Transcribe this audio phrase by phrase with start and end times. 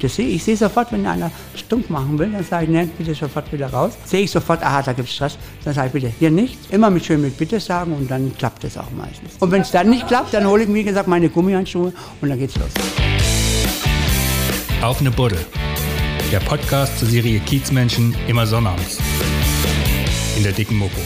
[0.00, 3.14] Das sehe ich sehe sofort, wenn einer stumpf machen will, dann sage ich, ne, bitte
[3.14, 3.92] sofort wieder raus.
[4.04, 5.38] Sehe ich sofort, aha, da gibt es Stress.
[5.64, 6.58] Dann sage ich bitte, hier nicht.
[6.70, 9.34] Immer mit schön mit Bitte sagen und dann klappt es auch meistens.
[9.40, 12.38] Und wenn es dann nicht klappt, dann hole ich, wie gesagt, meine Gummihandschuhe und dann
[12.38, 12.70] geht's los.
[14.82, 15.38] Auf eine Buddel.
[16.30, 18.98] Der Podcast zur Serie Kiezmenschen immer sonnabends.
[20.36, 21.00] In der dicken Mopo.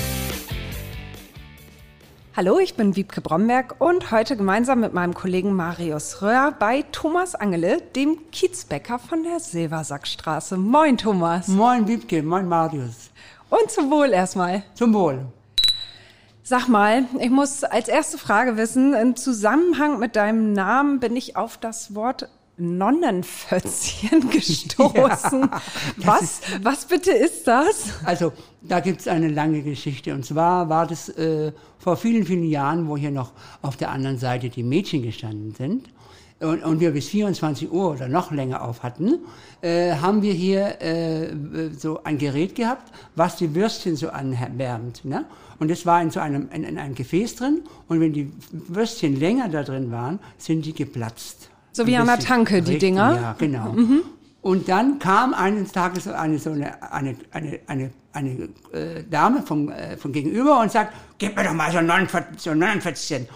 [2.39, 7.35] Hallo, ich bin Wiebke Bromberg und heute gemeinsam mit meinem Kollegen Marius Röhr bei Thomas
[7.35, 10.57] Angele, dem Kiezbäcker von der Silbersackstraße.
[10.57, 11.49] Moin, Thomas.
[11.49, 13.11] Moin, Wiebke, moin, Marius.
[13.51, 14.63] Und zum Wohl erstmal.
[14.75, 15.27] Zum Wohl.
[16.45, 21.37] Sag mal, ich muss als erste Frage wissen, im Zusammenhang mit deinem Namen bin ich
[21.37, 25.41] auf das Wort Nonnenfötzchen gestoßen.
[25.43, 25.63] Ja,
[25.97, 27.95] was, was bitte ist das?
[28.05, 30.13] Also, da gibt es eine lange Geschichte.
[30.15, 34.19] Und zwar war das äh, vor vielen, vielen Jahren, wo hier noch auf der anderen
[34.19, 35.89] Seite die Mädchen gestanden sind.
[36.41, 39.19] Und, und wir bis 24 Uhr oder noch länger auf hatten,
[39.61, 41.33] äh, haben wir hier äh,
[41.77, 45.05] so ein Gerät gehabt, was die Würstchen so anwärmt.
[45.05, 45.25] Ne?
[45.59, 47.63] Und es war in so einem, in, in einem Gefäß drin.
[47.89, 51.48] Und wenn die Würstchen länger da drin waren, sind die geplatzt.
[51.73, 53.15] So wie an der Tanke, die Dinger?
[53.21, 53.73] Ja, genau.
[53.73, 54.03] Mhm.
[54.41, 59.71] Und dann kam eines Tages eine, so eine, eine, eine, eine, eine äh, Dame vom,
[59.71, 63.29] äh, von gegenüber und sagt, gib mir doch mal so ein Nonnenfötzchen.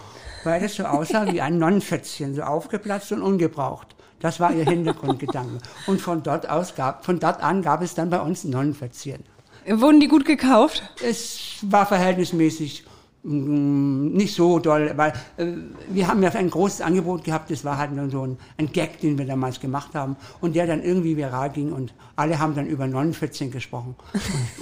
[0.45, 3.95] Weil das so aussah wie ein Nonnenfötzchen, so aufgeplatzt und ungebraucht.
[4.21, 5.59] Das war ihr Hintergrundgedanke.
[5.87, 9.25] Und von dort, aus gab, von dort an gab es dann bei uns Nonnenfötzchen.
[9.67, 10.83] Wurden die gut gekauft?
[11.05, 12.85] Es war verhältnismäßig
[13.25, 15.47] nicht so doll, weil äh,
[15.89, 19.01] wir haben ja ein großes Angebot gehabt, das war halt nur so ein, ein, Gag,
[19.01, 22.67] den wir damals gemacht haben und der dann irgendwie viral ging und alle haben dann
[22.67, 23.95] über 49 gesprochen.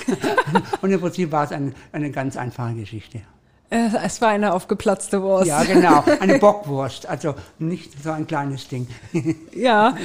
[0.82, 3.22] und im Prinzip war es ein, eine ganz einfache Geschichte.
[3.70, 5.46] Äh, es war eine aufgeplatzte Wurst.
[5.46, 8.88] Ja, genau, eine Bockwurst, also nicht so ein kleines Ding.
[9.54, 9.96] ja,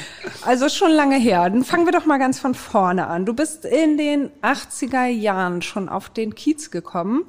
[0.45, 1.49] also schon lange her.
[1.49, 3.25] Dann fangen wir doch mal ganz von vorne an.
[3.25, 7.25] Du bist in den 80er Jahren schon auf den Kiez gekommen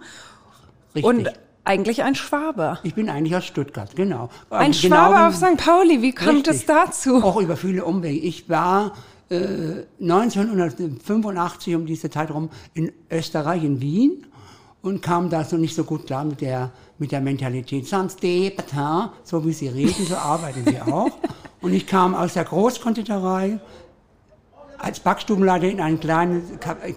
[0.96, 1.04] Richtig.
[1.04, 1.32] Und
[1.64, 2.78] eigentlich ein Schwabe.
[2.84, 4.30] Ich bin eigentlich aus Stuttgart, genau.
[4.50, 5.56] Ein genau Schwabe auf St.
[5.56, 7.22] Pauli, wie kommt es dazu?
[7.22, 8.18] Auch über viele Umwege.
[8.18, 8.92] Ich war
[9.28, 14.26] äh, 1985 um diese Zeit rum in Österreich, in Wien
[14.82, 17.86] und kam da so nicht so gut klar mit der, mit der Mentalität.
[17.86, 21.10] Sans de patin, so wie sie reden, so arbeiten sie auch.
[21.62, 23.58] Und ich kam aus der Großkonditorei
[24.78, 26.44] als Backstubenleiter in ein kleines,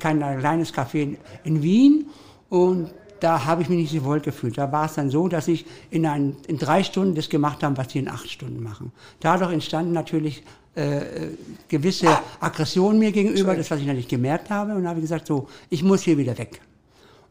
[0.04, 2.08] ein kleines Café in Wien
[2.50, 4.58] und da habe ich mich nicht so wohl gefühlt.
[4.58, 7.78] Da war es dann so, dass ich in, ein, in drei Stunden das gemacht habe,
[7.78, 8.92] was die in acht Stunden machen.
[9.20, 10.44] Dadurch entstanden natürlich
[10.76, 11.02] äh,
[11.68, 12.08] gewisse
[12.40, 14.74] Aggressionen mir gegenüber, das, was ich natürlich gemerkt habe.
[14.74, 16.62] Und habe ich gesagt, so, ich muss hier wieder weg.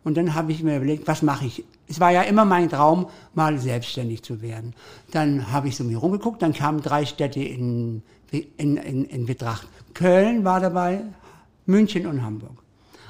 [0.04, 1.64] Und dann habe ich mir überlegt, was mache ich?
[1.88, 4.74] Es war ja immer mein Traum, mal selbstständig zu werden.
[5.10, 9.66] Dann habe ich so mir rumgeguckt, dann kamen drei Städte in, in, in, in Betracht.
[9.94, 11.02] Köln war dabei,
[11.66, 12.56] München und Hamburg.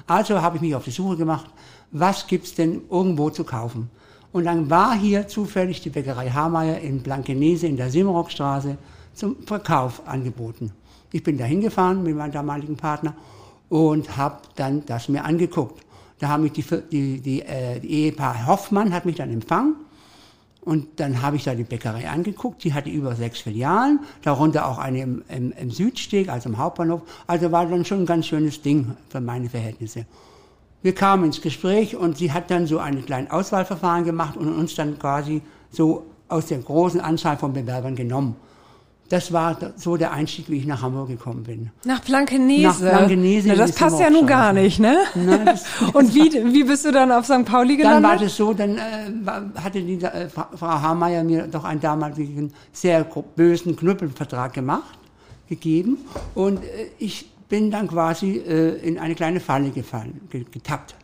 [0.07, 1.51] Also habe ich mich auf die Suche gemacht
[1.91, 3.91] was gibt's denn irgendwo zu kaufen.
[4.33, 8.77] Und dann war hier zufällig die Bäckerei Hameyer in Blankenese in der Simrockstraße
[9.15, 10.73] zum Verkauf angeboten.
[11.13, 13.15] Ich bin da hingefahren mit meinem damaligen Partner
[13.69, 15.83] und habe dann das mir angeguckt.
[16.19, 19.77] Da haben mich die, die, die, äh, die Ehepaar Hoffmann hat mich dann empfangen
[20.61, 22.63] und dann habe ich da die Bäckerei angeguckt.
[22.65, 27.03] Die hatte über sechs Filialen, darunter auch eine im, im, im Südsteg, also im Hauptbahnhof.
[27.27, 30.05] Also war dann schon ein ganz schönes Ding für meine Verhältnisse.
[30.83, 34.75] Wir kamen ins Gespräch und sie hat dann so ein kleines Auswahlverfahren gemacht und uns
[34.75, 38.37] dann quasi so aus der großen Anzahl von Bewerbern genommen.
[39.09, 41.71] Das war so der Einstieg, wie ich nach Hamburg gekommen bin.
[41.85, 42.63] Nach Blankenese?
[42.67, 43.49] Nach Blankenese.
[43.49, 44.99] Na, das passt ja nun gar nicht, ne?
[45.15, 45.59] Nein,
[45.95, 47.47] Und wie, wie bist du dann auf St.
[47.47, 48.05] Pauli gelandet?
[48.05, 52.53] Dann war das so, dann äh, hatte die äh, Frau Hameyer mir doch einen damaligen
[52.71, 54.99] sehr bösen Knüppelvertrag gemacht,
[55.49, 55.97] gegeben.
[56.35, 60.95] Und äh, ich bin dann quasi äh, in eine kleine Falle gefallen, getappt.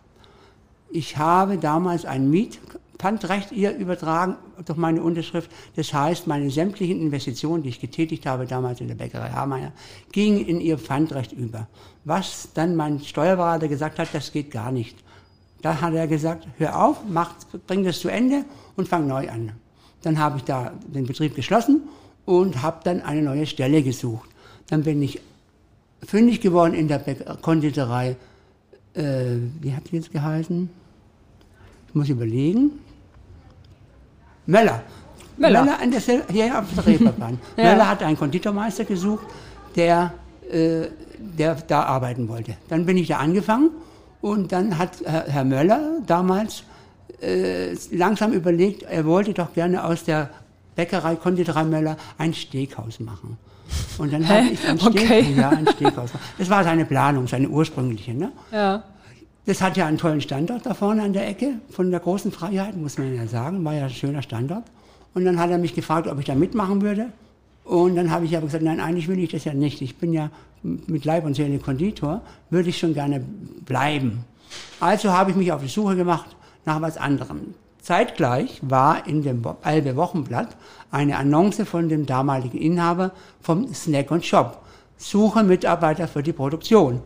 [0.91, 5.50] Ich habe damals ein Mietpfandrecht ihr übertragen durch meine Unterschrift.
[5.75, 9.72] Das heißt, meine sämtlichen Investitionen, die ich getätigt habe damals in der Bäckerei Hameyer,
[10.12, 11.66] gingen in ihr Pfandrecht über.
[12.04, 14.97] Was dann mein Steuerberater gesagt hat, das geht gar nicht.
[15.63, 17.34] Da hat er gesagt, hör auf, mach,
[17.66, 18.45] bring das zu Ende
[18.77, 19.53] und fang neu an.
[20.03, 21.89] Dann habe ich da den Betrieb geschlossen
[22.27, 24.28] und habe dann eine neue Stelle gesucht.
[24.68, 25.21] Dann bin ich
[26.06, 27.01] fündig geworden in der
[27.42, 28.16] Konditorei.
[28.95, 29.03] Äh,
[29.60, 30.71] wie hat die jetzt geheißen?
[31.89, 32.72] Ich muss überlegen.
[34.47, 34.83] Möller.
[35.36, 35.65] Möller.
[35.65, 37.39] Möller an der, hier auf der Reeperbahn.
[37.56, 37.65] ja.
[37.65, 39.27] Möller hat einen Konditormeister gesucht,
[39.74, 40.15] der,
[40.51, 40.86] äh,
[41.18, 42.56] der da arbeiten wollte.
[42.68, 43.71] Dann bin ich da angefangen
[44.21, 46.65] und dann hat Herr, Herr Möller damals
[47.21, 50.30] äh, langsam überlegt, er wollte doch gerne aus der
[50.77, 53.39] Bäckerei Konditorei Möller ein Steakhaus machen.
[53.99, 55.34] Und dann habe ich ein, Steg, Okay.
[55.37, 56.11] ja, ein Steakhouse.
[56.39, 58.15] Das war seine Planung, seine ursprüngliche.
[58.15, 58.33] Ne?
[58.53, 58.83] Ja.
[59.47, 62.77] Das hat ja einen tollen Standort da vorne an der Ecke von der großen Freiheit,
[62.77, 63.65] muss man ja sagen.
[63.65, 64.65] War ja ein schöner Standort.
[65.13, 67.07] Und dann hat er mich gefragt, ob ich da mitmachen würde.
[67.65, 69.81] Und dann habe ich aber gesagt, nein, eigentlich will ich das ja nicht.
[69.81, 70.31] Ich bin ja
[70.63, 73.21] mit Leib und Seele Konditor, würde ich schon gerne
[73.65, 74.25] bleiben.
[74.81, 76.34] Also habe ich mich auf die Suche gemacht
[76.65, 77.55] nach was anderem.
[77.83, 80.57] Zeitgleich war in dem Albe Wochenblatt
[80.94, 83.10] eine Annonce von dem damaligen Inhaber
[83.41, 84.62] vom Snack und Shop.
[84.96, 87.02] Suche Mitarbeiter für die Produktion.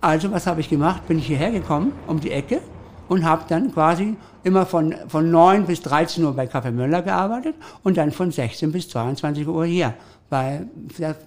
[0.00, 1.06] Also was habe ich gemacht?
[1.06, 2.60] Bin ich hierher gekommen, um die Ecke
[3.08, 7.54] und habe dann quasi immer von, von 9 bis 13 Uhr bei Kaffee Möller gearbeitet
[7.84, 9.94] und dann von 16 bis 22 Uhr hier
[10.28, 10.62] bei,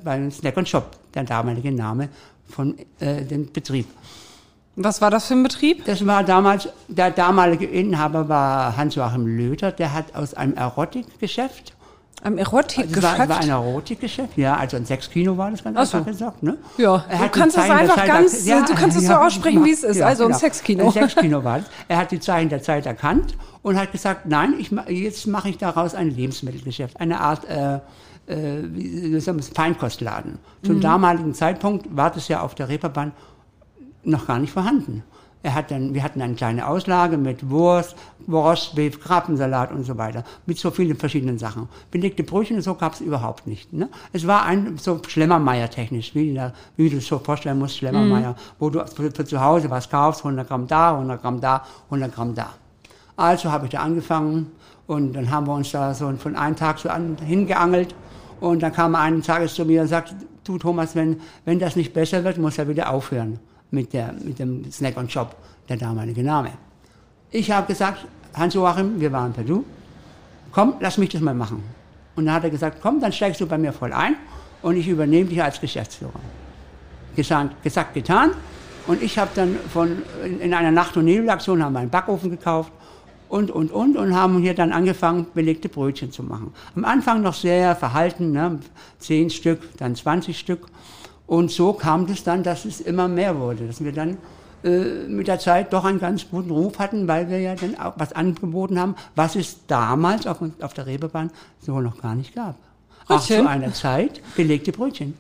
[0.03, 2.09] bei Snack und Shop, der damalige Name
[2.50, 3.88] von äh, dem Betrieb.
[4.75, 5.85] Was war das für ein Betrieb?
[5.85, 11.73] Das war damals, der damalige Inhaber war Hans-Joachim Löter, der hat aus einem Erotikgeschäft,
[12.24, 13.20] Am das Erotikgeschäft?
[13.20, 15.98] war, war ein Erotikgeschäft, ja, also ein Sexkino war das ganz Ach so.
[15.98, 16.58] einfach gesagt, ne?
[16.78, 19.84] Ja, Er du kannst es einfach ganz- erk- du kannst es so aussprechen, wie es
[19.84, 20.86] ist, also ein Sexkino.
[20.86, 21.66] Ein Sexkino war es.
[21.88, 25.58] Er hat die Zeichen der Zeit erkannt und hat gesagt, nein, ich, jetzt mache ich
[25.58, 27.75] daraus ein Lebensmittelgeschäft, eine Art äh,
[28.28, 29.20] äh, wie
[29.54, 30.34] Feinkostladen.
[30.62, 30.66] Mhm.
[30.68, 33.12] Zum damaligen Zeitpunkt war das ja auf der Reeperbahn
[34.04, 35.04] noch gar nicht vorhanden.
[35.45, 37.95] Er hat dann, wir hatten eine kleine Auslage mit Wurst,
[38.31, 40.24] Rostbeef, Krabbensalat und so weiter.
[40.45, 41.68] Mit so vielen verschiedenen Sachen.
[41.92, 43.74] Belegte Brötchen und so gab es überhaupt nicht.
[43.74, 43.90] Ne?
[44.13, 48.69] Es war ein so Schlemmermeier-technisch, wie, der- wie du es so vorstellen musst, Schlemmermeier, wo
[48.69, 52.34] du für, für zu Hause was kaufst, 100 Gramm da, 100 Gramm da, 100 Gramm
[52.36, 52.50] da.
[53.18, 54.50] Also habe ich da angefangen
[54.88, 57.94] und dann haben wir uns da so von einem Tag so an, hingeangelt
[58.39, 60.16] und dann kam er eines Tages zu mir und sagte,
[60.46, 63.39] du Thomas, wenn, wenn das nicht besser wird, muss er wieder aufhören
[63.74, 65.36] mit, der, mit dem Snack und Shop,
[65.68, 66.52] der damalige Name.
[67.31, 69.66] Ich habe gesagt, Hans-Joachim, wir waren per Du,
[70.52, 71.64] komm, lass mich das mal machen.
[72.16, 74.16] Und dann hat er gesagt, komm, dann steigst du bei mir voll ein
[74.62, 76.12] und ich übernehme dich als Geschäftsführer.
[77.16, 78.31] Gesagt, gesagt getan.
[78.86, 82.30] Und ich habe dann von, in, in einer Nacht- und Nebelaktion haben wir einen Backofen
[82.30, 82.72] gekauft
[83.30, 86.54] und, und, und, und haben hier dann angefangen, belegte Brötchen zu machen.
[86.75, 88.60] Am Anfang noch sehr verhalten, ne?
[89.00, 90.68] zehn Stück, dann 20 Stück.
[91.28, 94.18] Und so kam es dann, dass es immer mehr wurde, dass wir dann
[94.64, 97.94] äh, mit der Zeit doch einen ganz guten Ruf hatten, weil wir ja dann auch
[97.98, 102.56] was angeboten haben, was es damals auf, auf der Reeperbahn so noch gar nicht gab.
[103.08, 103.42] Auch Brötchen?
[103.42, 105.16] zu einer Zeit belegte Brötchen.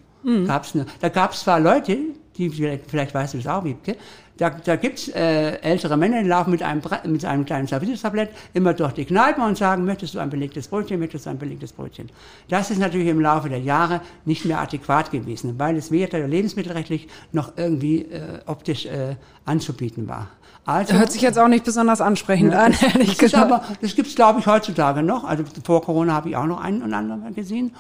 [0.47, 1.97] Gab's ne, da gab es zwar Leute,
[2.37, 3.95] die vielleicht, vielleicht weißt du das auch, Wiebke,
[4.37, 8.31] da, da gibt es äh, ältere Männer, die laufen mit einem, mit einem kleinen Serviertablett
[8.53, 11.71] immer durch die Kneipe und sagen, möchtest du ein belegtes Brötchen, möchtest du ein belegtes
[11.71, 12.09] Brötchen.
[12.49, 17.07] Das ist natürlich im Laufe der Jahre nicht mehr adäquat gewesen, weil es weder lebensmittelrechtlich
[17.31, 19.15] noch irgendwie äh, optisch äh,
[19.45, 20.29] anzubieten war.
[20.65, 23.51] Also, Hört sich jetzt auch nicht besonders ansprechend an, ehrlich das gesagt.
[23.51, 25.25] aber, das gibt es, glaube ich, heutzutage noch.
[25.25, 27.75] Also vor Corona habe ich auch noch einen und anderen gesehen.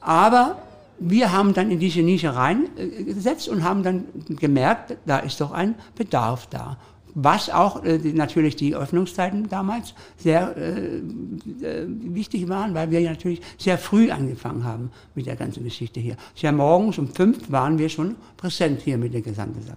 [0.00, 0.56] Aber
[1.00, 5.74] wir haben dann in diese Nische reingesetzt und haben dann gemerkt, da ist doch ein
[5.96, 6.76] Bedarf da.
[7.14, 13.00] Was auch äh, die, natürlich die Öffnungszeiten damals sehr äh, äh, wichtig waren, weil wir
[13.00, 16.16] natürlich sehr früh angefangen haben mit der ganzen Geschichte hier.
[16.36, 19.76] Ja, morgens um fünf waren wir schon präsent hier mit dem gesamten Sa-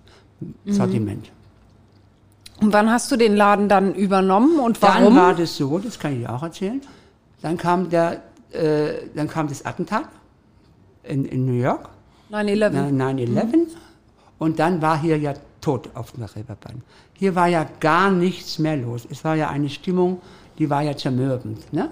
[0.72, 1.32] Sortiment.
[2.60, 5.16] Und wann hast du den Laden dann übernommen und warum?
[5.16, 6.82] Dann war das so, das kann ich dir auch erzählen.
[7.42, 8.22] Dann kam der,
[8.52, 10.04] äh, dann kam das Attentat
[11.04, 11.90] in, in New York,
[12.32, 12.70] 9-11.
[12.92, 13.68] na- 9/11,
[14.40, 16.82] und dann war hier ja tot auf der Reeperbahn.
[17.14, 19.08] Hier war ja gar nichts mehr los.
[19.10, 20.22] Es war ja eine Stimmung,
[20.58, 21.72] die war ja zermürbend.
[21.72, 21.90] Ne?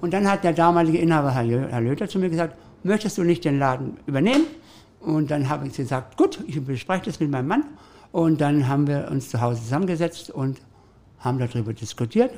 [0.00, 3.58] Und dann hat der damalige Inhaber, Herr Löter, zu mir gesagt, möchtest du nicht den
[3.58, 4.44] Laden übernehmen?
[5.00, 7.64] Und dann habe ich gesagt, gut, ich bespreche das mit meinem Mann.
[8.12, 10.60] Und dann haben wir uns zu Hause zusammengesetzt und
[11.18, 12.30] haben darüber diskutiert,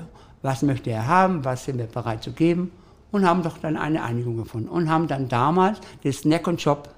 [0.43, 2.71] was möchte er haben, was sind wir bereit zu geben
[3.13, 6.89] und haben doch dann eine Einigung gefunden und haben dann damals den Snack und Shop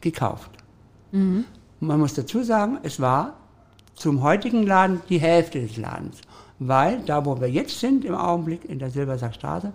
[0.00, 0.50] gekauft.
[1.12, 1.44] Und
[1.80, 3.34] Man muss dazu sagen, es war
[3.94, 6.20] zum heutigen Laden die Hälfte des Ladens,
[6.58, 9.72] weil da, wo wir jetzt sind im Augenblick in der Silbersackstraße,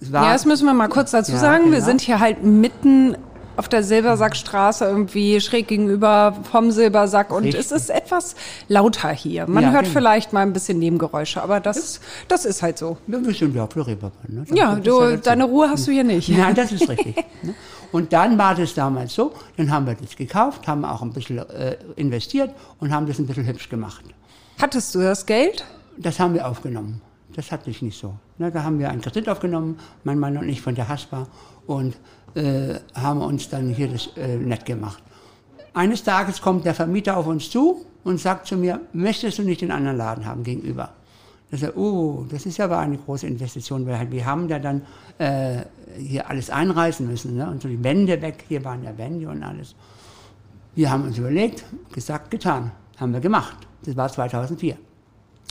[0.00, 1.64] war Ja, das müssen wir mal kurz dazu Ja, sagen.
[1.66, 1.84] Wir genau.
[1.86, 3.16] sind hier halt mitten
[3.56, 7.60] auf der Silbersackstraße irgendwie schräg gegenüber vom Silbersack und Richtig.
[7.60, 8.34] es ist etwas
[8.68, 9.46] lauter hier.
[9.48, 9.94] Man Ja, hört genau.
[9.94, 12.96] vielleicht mal ein bisschen Nebengeräusche, aber das, das ist halt so.
[13.06, 14.10] wir sind ja Reeperbahn.
[14.28, 14.44] Ne?
[14.48, 15.16] Das Ja, du, dazu.
[15.22, 16.28] deine Ruhe hast du hier nicht.
[16.28, 17.16] Nein, das ist richtig.
[17.42, 17.54] ne?
[17.92, 21.38] Und dann war das damals so, dann haben wir das gekauft, haben auch ein bisschen
[21.38, 24.04] äh, investiert und haben das ein bisschen hübsch gemacht.
[24.60, 25.64] Hattest du das Geld?
[25.96, 27.00] Das haben wir aufgenommen.
[27.34, 28.14] Das hatte ich nicht so.
[28.38, 31.26] Ne, da haben wir einen Kredit aufgenommen, mein Mann und ich von der Haspa,
[31.66, 31.96] und
[32.36, 35.02] äh, haben uns dann hier das äh, nett gemacht.
[35.74, 39.60] Eines Tages kommt der Vermieter auf uns zu und sagt zu mir, möchtest du nicht
[39.60, 40.90] den anderen Laden haben gegenüber?
[41.50, 44.82] Das ist, oh, das ist aber eine große Investition, weil wir haben da dann
[45.18, 45.62] äh,
[45.98, 47.48] hier alles einreißen müssen ne?
[47.48, 49.74] und so die Wände weg, hier waren ja Wände und alles.
[50.74, 53.56] Wir haben uns überlegt, gesagt, getan, haben wir gemacht.
[53.84, 54.76] Das war 2004.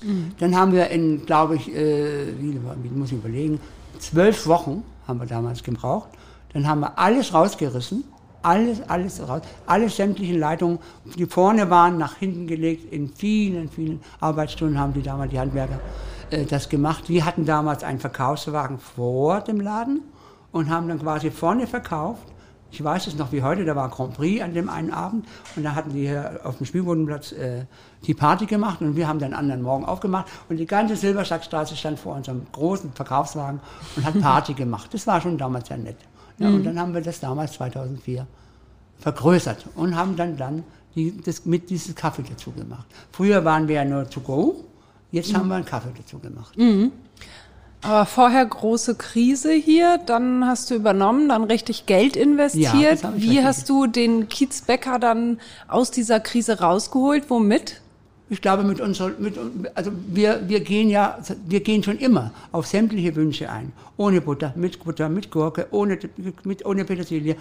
[0.04, 0.32] Mhm.
[0.38, 3.60] Dann haben wir in, glaube ich, äh, wie, wie muss ich überlegen,
[4.00, 6.10] zwölf Wochen haben wir damals gebraucht.
[6.56, 8.06] Dann haben wir alles rausgerissen,
[8.42, 10.80] alles, alles raus, alle sämtlichen Leitungen,
[11.18, 12.94] die vorne waren, nach hinten gelegt.
[12.94, 15.82] In vielen, vielen Arbeitsstunden haben die damals die Handwerker
[16.32, 17.10] äh, das gemacht.
[17.10, 20.02] Wir hatten damals einen Verkaufswagen vor dem Laden
[20.54, 22.24] und haben dann quasi vorne verkauft.
[22.72, 25.64] Ich weiß es noch wie heute, da war Grand Prix an dem einen Abend und
[25.64, 27.66] da hatten die hier auf dem Spielbodenplatz äh,
[28.06, 32.00] die Party gemacht und wir haben dann anderen Morgen aufgemacht und die ganze Silberschlackstraße stand
[32.00, 33.60] vor unserem großen Verkaufswagen
[33.98, 34.94] und hat Party gemacht.
[34.94, 35.98] Das war schon damals sehr nett.
[36.38, 36.56] Ja, mhm.
[36.56, 38.28] Und dann haben wir das damals 2004
[39.00, 40.64] vergrößert und haben dann, dann
[40.96, 42.86] die, das, mit dieses Kaffee dazu gemacht.
[43.12, 44.64] Früher waren wir ja nur to go,
[45.12, 45.38] jetzt mhm.
[45.38, 46.58] haben wir einen Kaffee dazu gemacht.
[46.58, 46.92] Mhm.
[47.82, 53.04] Aber vorher große Krise hier, dann hast du übernommen, dann richtig Geld investiert.
[53.04, 57.30] Ja, Wie hast du den Kiezbäcker dann aus dieser Krise rausgeholt?
[57.30, 57.82] Womit?
[58.28, 59.38] Ich glaube, mit uns, mit,
[59.76, 63.72] also wir, wir gehen ja, wir gehen schon immer auf sämtliche Wünsche ein.
[63.98, 66.00] Ohne Butter, mit Butter, mit Gurke, ohne,
[66.44, 67.36] mit, ohne Petersilie.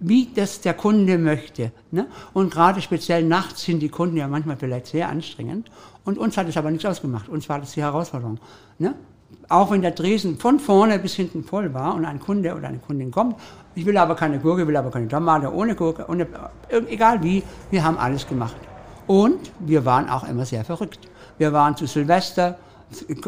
[0.00, 1.70] Wie das der Kunde möchte.
[1.90, 2.06] Ne?
[2.32, 5.70] Und gerade speziell nachts sind die Kunden ja manchmal vielleicht sehr anstrengend.
[6.04, 7.28] Und uns hat es aber nichts ausgemacht.
[7.28, 8.38] Uns war das die Herausforderung.
[8.78, 8.94] Ne?
[9.48, 12.78] Auch wenn der Dresen von vorne bis hinten voll war und ein Kunde oder eine
[12.78, 13.36] Kundin kommt,
[13.74, 16.26] ich will aber keine Gurke, will aber keine Tomate, ohne Gurke, ohne,
[16.88, 18.56] egal wie, wir haben alles gemacht.
[19.06, 21.08] Und wir waren auch immer sehr verrückt.
[21.38, 22.58] Wir waren zu Silvester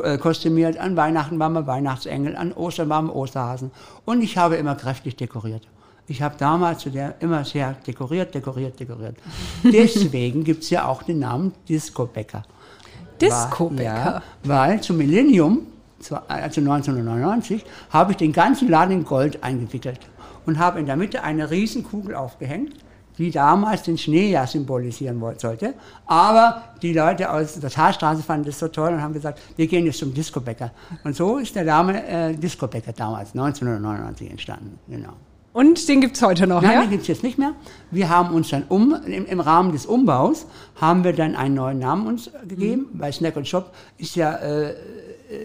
[0.03, 3.71] äh, kostümiert, an Weihnachten waren wir Weihnachtsengel, an Ostern waren wir Osterhasen.
[4.05, 5.67] Und ich habe immer kräftig dekoriert.
[6.07, 9.17] Ich habe damals zu der immer sehr dekoriert, dekoriert, dekoriert.
[9.63, 12.45] Deswegen gibt es ja auch den Namen Disco-Bäcker.
[13.21, 13.83] Disco-Bäcker?
[13.83, 15.67] Ja, weil zum Millennium,
[16.29, 20.01] also 1999, habe ich den ganzen Laden in Gold eingewickelt
[20.47, 22.75] und habe in der Mitte eine Riesenkugel aufgehängt
[23.19, 25.75] die damals den Schnee ja symbolisieren sollte.
[26.07, 29.85] Aber die Leute aus der Talstraße fanden das so toll und haben gesagt, wir gehen
[29.85, 30.71] jetzt zum Discobäcker.
[31.05, 34.79] Und so ist der Name äh, Discobäcker damals, 1999 entstanden.
[34.89, 35.15] Genau.
[35.53, 36.81] Und den gibt es heute noch, Nein, ja?
[36.83, 37.53] den gibt es jetzt nicht mehr.
[37.91, 40.47] Wir haben uns dann um, im, im, Rahmen des Umbaus,
[40.77, 43.01] haben wir dann einen neuen Namen uns gegeben, mhm.
[43.01, 44.75] weil Snack und Shop ist ja äh,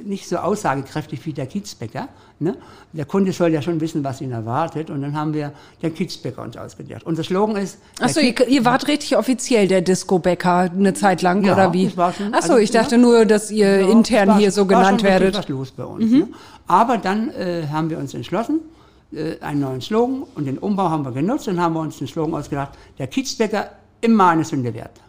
[0.03, 2.07] nicht so aussagekräftig wie der Kiezbäcker.
[2.39, 2.55] Ne?
[2.93, 4.89] Der Kunde soll ja schon wissen, was ihn erwartet.
[4.89, 7.03] Und dann haben wir den Kiezbäcker uns ausgedacht.
[7.03, 7.79] Unser Slogan ist...
[7.99, 11.91] Achso, ihr, ihr wart richtig offiziell der Disco-Bäcker eine Zeit lang, ja, oder wie?
[11.97, 15.35] Achso, also, ich dachte ja, nur, dass ihr ja, intern war, hier so genannt werdet.
[15.35, 16.11] was los bei uns.
[16.11, 16.19] Mhm.
[16.19, 16.27] Ne?
[16.67, 18.61] Aber dann äh, haben wir uns entschlossen,
[19.11, 22.07] äh, einen neuen Slogan und den Umbau haben wir genutzt und haben wir uns den
[22.07, 23.69] Slogan ausgedacht, der Kiezbäcker
[24.01, 25.01] immer eine Sünde wert.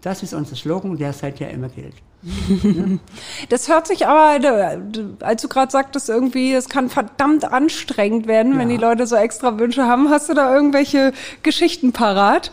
[0.00, 1.94] Das ist unser Slogan, der seither immer gilt.
[3.48, 4.80] Das hört sich aber,
[5.20, 8.58] als du gerade sagtest, irgendwie, es kann verdammt anstrengend werden, ja.
[8.58, 10.10] wenn die Leute so extra Wünsche haben.
[10.10, 11.12] Hast du da irgendwelche
[11.42, 12.50] Geschichten parat?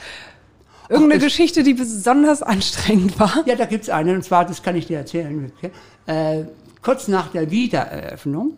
[0.90, 3.44] Irgendeine Ach, Geschichte, die besonders anstrengend war?
[3.46, 5.52] Ja, da gibt's eine, und zwar, das kann ich dir erzählen.
[6.06, 6.44] Äh,
[6.82, 8.54] kurz nach der Wiedereröffnung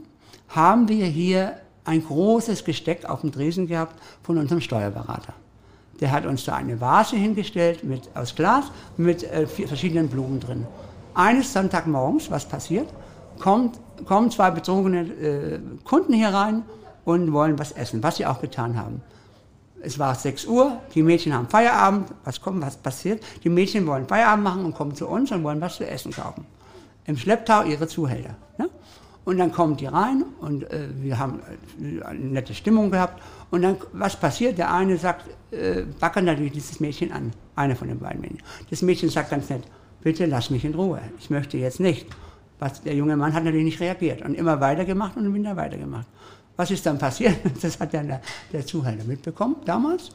[0.50, 5.34] haben wir hier ein großes Gesteck auf dem Dresen gehabt von unserem Steuerberater.
[6.00, 8.66] Der hat uns da eine Vase hingestellt mit, aus Glas
[8.98, 10.66] mit äh, verschiedenen Blumen drin.
[11.16, 12.88] Eines Sonntagmorgens, was passiert?
[13.40, 16.64] Kommt, kommen zwei betrunkene äh, Kunden hier rein
[17.06, 19.02] und wollen was essen, was sie auch getan haben.
[19.82, 23.22] Es war 6 Uhr, die Mädchen haben Feierabend, was kommt, was passiert?
[23.44, 26.46] Die Mädchen wollen Feierabend machen und kommen zu uns und wollen was zu essen kaufen.
[27.06, 28.36] Im Schlepptau ihre Zuhälter.
[28.58, 28.70] Ne?
[29.26, 31.42] Und dann kommen die rein und äh, wir haben
[31.82, 33.22] äh, eine nette Stimmung gehabt.
[33.52, 34.58] Und dann, was passiert?
[34.58, 38.42] Der eine sagt, äh, backern natürlich dieses Mädchen an, einer von den beiden Mädchen.
[38.70, 39.64] Das Mädchen sagt ganz nett,
[40.04, 42.08] bitte lass mich in Ruhe, ich möchte jetzt nicht.
[42.60, 46.08] Was, der junge Mann hat natürlich nicht reagiert und immer weitergemacht und wieder weitergemacht.
[46.56, 47.36] Was ist dann passiert?
[47.62, 50.12] Das hat dann der, der Zuhälter mitbekommen damals.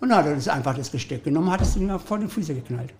[0.00, 2.54] Und dann hat er das einfach das Gesteck genommen, hat es ihm vor den Füße
[2.54, 2.92] geknallt.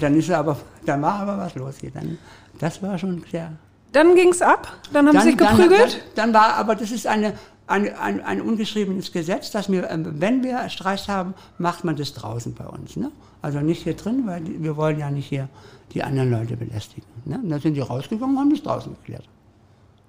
[0.00, 1.90] Dann ist er aber, dann war aber was los hier.
[1.90, 2.18] Dann,
[2.58, 3.52] das war schon sehr.
[3.92, 4.70] Dann ging es ab?
[4.92, 6.04] Dann haben dann, sie sich geprügelt?
[6.14, 7.34] Dann, dann, war, aber das ist eine,
[7.66, 12.12] ein, ein, ein ungeschriebenes Gesetz, dass wir, ähm, wenn wir Streit haben, macht man das
[12.14, 12.96] draußen bei uns.
[12.96, 13.10] Ne?
[13.42, 15.48] Also nicht hier drin, weil wir wollen ja nicht hier
[15.92, 17.06] die anderen Leute belästigen.
[17.24, 17.40] Ne?
[17.42, 19.24] Und dann sind die rausgegangen und haben das draußen geklärt.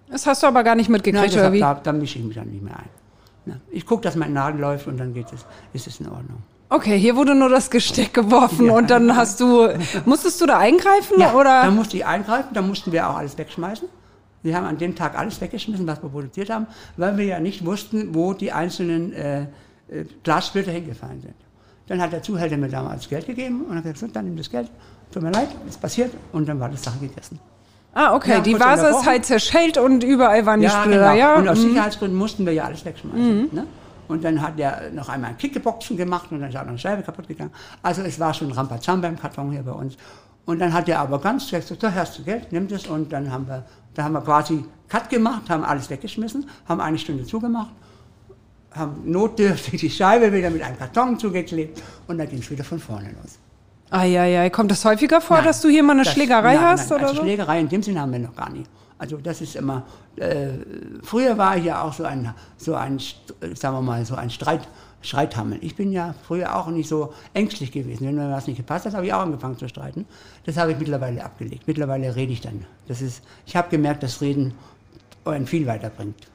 [0.09, 1.59] Das hast du aber gar nicht mitgekriegt, Nein, oder wie?
[1.59, 2.89] Da, da mische ich mich dann nicht mehr ein.
[3.45, 3.61] Ne?
[3.71, 6.37] Ich gucke, dass mein Nadel läuft und dann geht es, ist es in Ordnung.
[6.69, 9.69] Okay, hier wurde nur das Gesteck geworfen ja, und dann hast du,
[10.05, 11.19] musstest du da eingreifen?
[11.19, 11.63] Ja, oder?
[11.63, 13.87] da musste ich eingreifen, da mussten wir auch alles wegschmeißen.
[14.43, 17.65] Wir haben an dem Tag alles weggeschmissen, was wir produziert haben, weil wir ja nicht
[17.65, 19.45] wussten, wo die einzelnen äh, äh,
[20.23, 21.35] Glassplitter hingefallen sind.
[21.87, 24.69] Dann hat der Zuhälter mir damals Geld gegeben und hat gesagt, dann nimm das Geld,
[25.11, 27.39] tut mir leid, ist passiert und dann war die Sache gegessen.
[27.93, 28.41] Ah, okay.
[28.41, 31.15] Die Vase ist halt zerschellt und überall waren die Ja, Splitter, genau.
[31.15, 31.35] ja?
[31.35, 31.69] Und aus Mhm.
[31.69, 33.49] Sicherheitsgründen mussten wir ja alles wegschmeißen.
[33.53, 33.65] Ne?
[34.07, 36.77] Und dann hat er noch einmal ein Kickeboxen gemacht und dann ist auch noch eine
[36.77, 37.51] Scheibe kaputt gegangen.
[37.81, 39.97] Also es war schon Rampazamba im Karton hier bei uns.
[40.47, 42.87] Und dann hat er aber ganz direkt gesagt, da hast du Geld, nimm das.
[42.87, 46.97] Und dann haben wir, da haben wir quasi Cut gemacht, haben alles weggeschmissen, haben eine
[46.97, 47.71] Stunde zugemacht,
[48.71, 52.79] haben notdürftig die Scheibe wieder mit einem Karton zugeklebt und dann ging es wieder von
[52.79, 53.37] vorne los.
[53.89, 56.89] Eieiei, kommt das häufiger vor, Nein, dass du hier mal eine das- Schlägerei nein, hast
[56.89, 57.21] nein, oder also so?
[57.23, 58.69] Schlägerei in dem Sinne haben wir noch gar nicht.
[58.97, 59.83] Also das ist immer,
[60.15, 60.49] äh,
[61.03, 62.99] früher war ich ja auch so ein, so ein,
[63.53, 64.61] sagen wir mal, so ein Streit,
[65.01, 65.59] Streithammel.
[65.61, 68.07] Ich bin ja früher auch nicht so ängstlich gewesen.
[68.07, 70.05] Wenn mir was nicht gepasst hat, habe ich auch angefangen zu streiten.
[70.45, 71.63] Das habe ich mittlerweile abgelegt.
[71.67, 72.65] Mittlerweile rede ich dann.
[72.87, 74.53] Das ist, ich habe gemerkt, dass Reden
[75.25, 76.27] einen viel weiterbringt.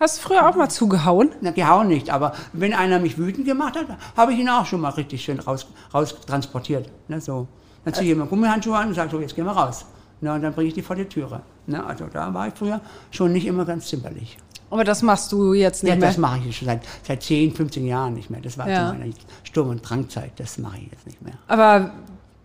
[0.00, 1.30] Hast du früher auch mal zugehauen?
[1.42, 3.86] Na, gehauen nicht, aber wenn einer mich wütend gemacht hat,
[4.16, 6.90] habe ich ihn auch schon mal richtig schön raus, raus transportiert.
[7.08, 7.46] Ne, so.
[7.84, 9.84] Dann ziehe ich immer Gummihandschuhe an und sage so, jetzt gehen wir raus.
[10.22, 11.42] Na, und dann bringe ich die vor die Türe.
[11.66, 14.38] Ne, also da war ich früher schon nicht immer ganz zimperlich.
[14.70, 16.08] Aber das machst du jetzt nicht Ja, mehr.
[16.08, 18.40] das mache ich schon seit, seit 10, 15 Jahren nicht mehr.
[18.40, 18.90] Das war Ja.
[18.92, 19.12] zu meiner
[19.42, 20.32] Sturm- und Drangzeit.
[20.36, 21.34] Das mache ich jetzt nicht mehr.
[21.48, 21.90] Aber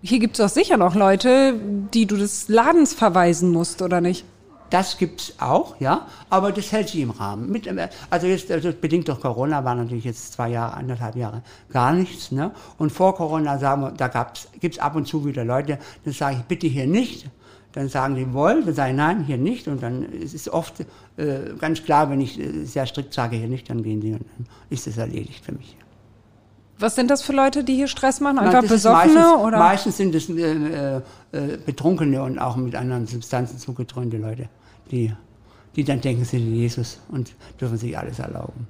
[0.02, 1.54] hier gibt es doch sicher noch Leute,
[1.94, 4.26] die du des Ladens verweisen musst, oder nicht?
[4.72, 7.52] Das gibt's auch, ja, aber das hält sich im Rahmen.
[7.52, 11.44] Mit, äh, also jetzt also bedingt durch Corona war natürlich jetzt zwei Jahre, anderthalb Jahre
[11.72, 12.32] gar nichts.
[12.32, 12.50] Ne?
[12.80, 16.38] Und vor Corona sagen wir, da gab's, gibt's ab und zu wieder Leute, dann sage
[16.40, 17.30] ich bitte hier nicht.
[17.76, 19.68] Dann sagen die wollen, dann sage ich nein, hier nicht.
[19.68, 20.80] Und dann ist es oft
[21.18, 24.22] äh, ganz klar, wenn ich äh, sehr strikt sage hier nicht, dann gehen sie und
[24.38, 25.76] dann ist es erledigt für mich.
[26.80, 28.38] Was sind das für Leute, die hier Stress machen?
[28.38, 29.58] Nein, Einfach ist Besoffene meistens, oder?
[29.60, 31.02] Meistens sind es äh, äh,
[31.34, 34.48] äh, Betrunkene und auch mit anderen Substanzen zugetrönte Leute,
[34.90, 35.14] die,
[35.76, 38.68] die dann denken, sie sind Jesus und dürfen sich alles erlauben.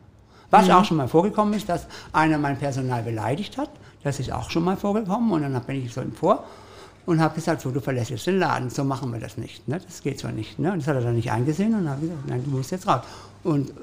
[0.49, 3.69] Was auch schon mal vorgekommen ist, dass einer mein Personal beleidigt hat.
[4.03, 5.31] Das ist auch schon mal vorgekommen.
[5.31, 6.45] Und dann bin ich so ihm vor
[7.05, 9.67] und habe gesagt, so, du verlässt jetzt den Laden, so machen wir das nicht.
[9.67, 9.79] Ne?
[9.85, 10.59] Das geht so nicht.
[10.59, 10.71] Ne?
[10.71, 13.01] Und das hat er dann nicht eingesehen und habe gesagt, nein, du musst jetzt raus.
[13.43, 13.73] Und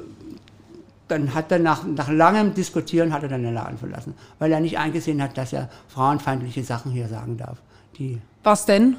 [1.09, 4.61] dann hat er nach, nach langem Diskutieren hat er dann den Laden verlassen, weil er
[4.61, 7.59] nicht eingesehen hat, dass er frauenfeindliche Sachen hier sagen darf.
[7.99, 8.97] Die, Was denn?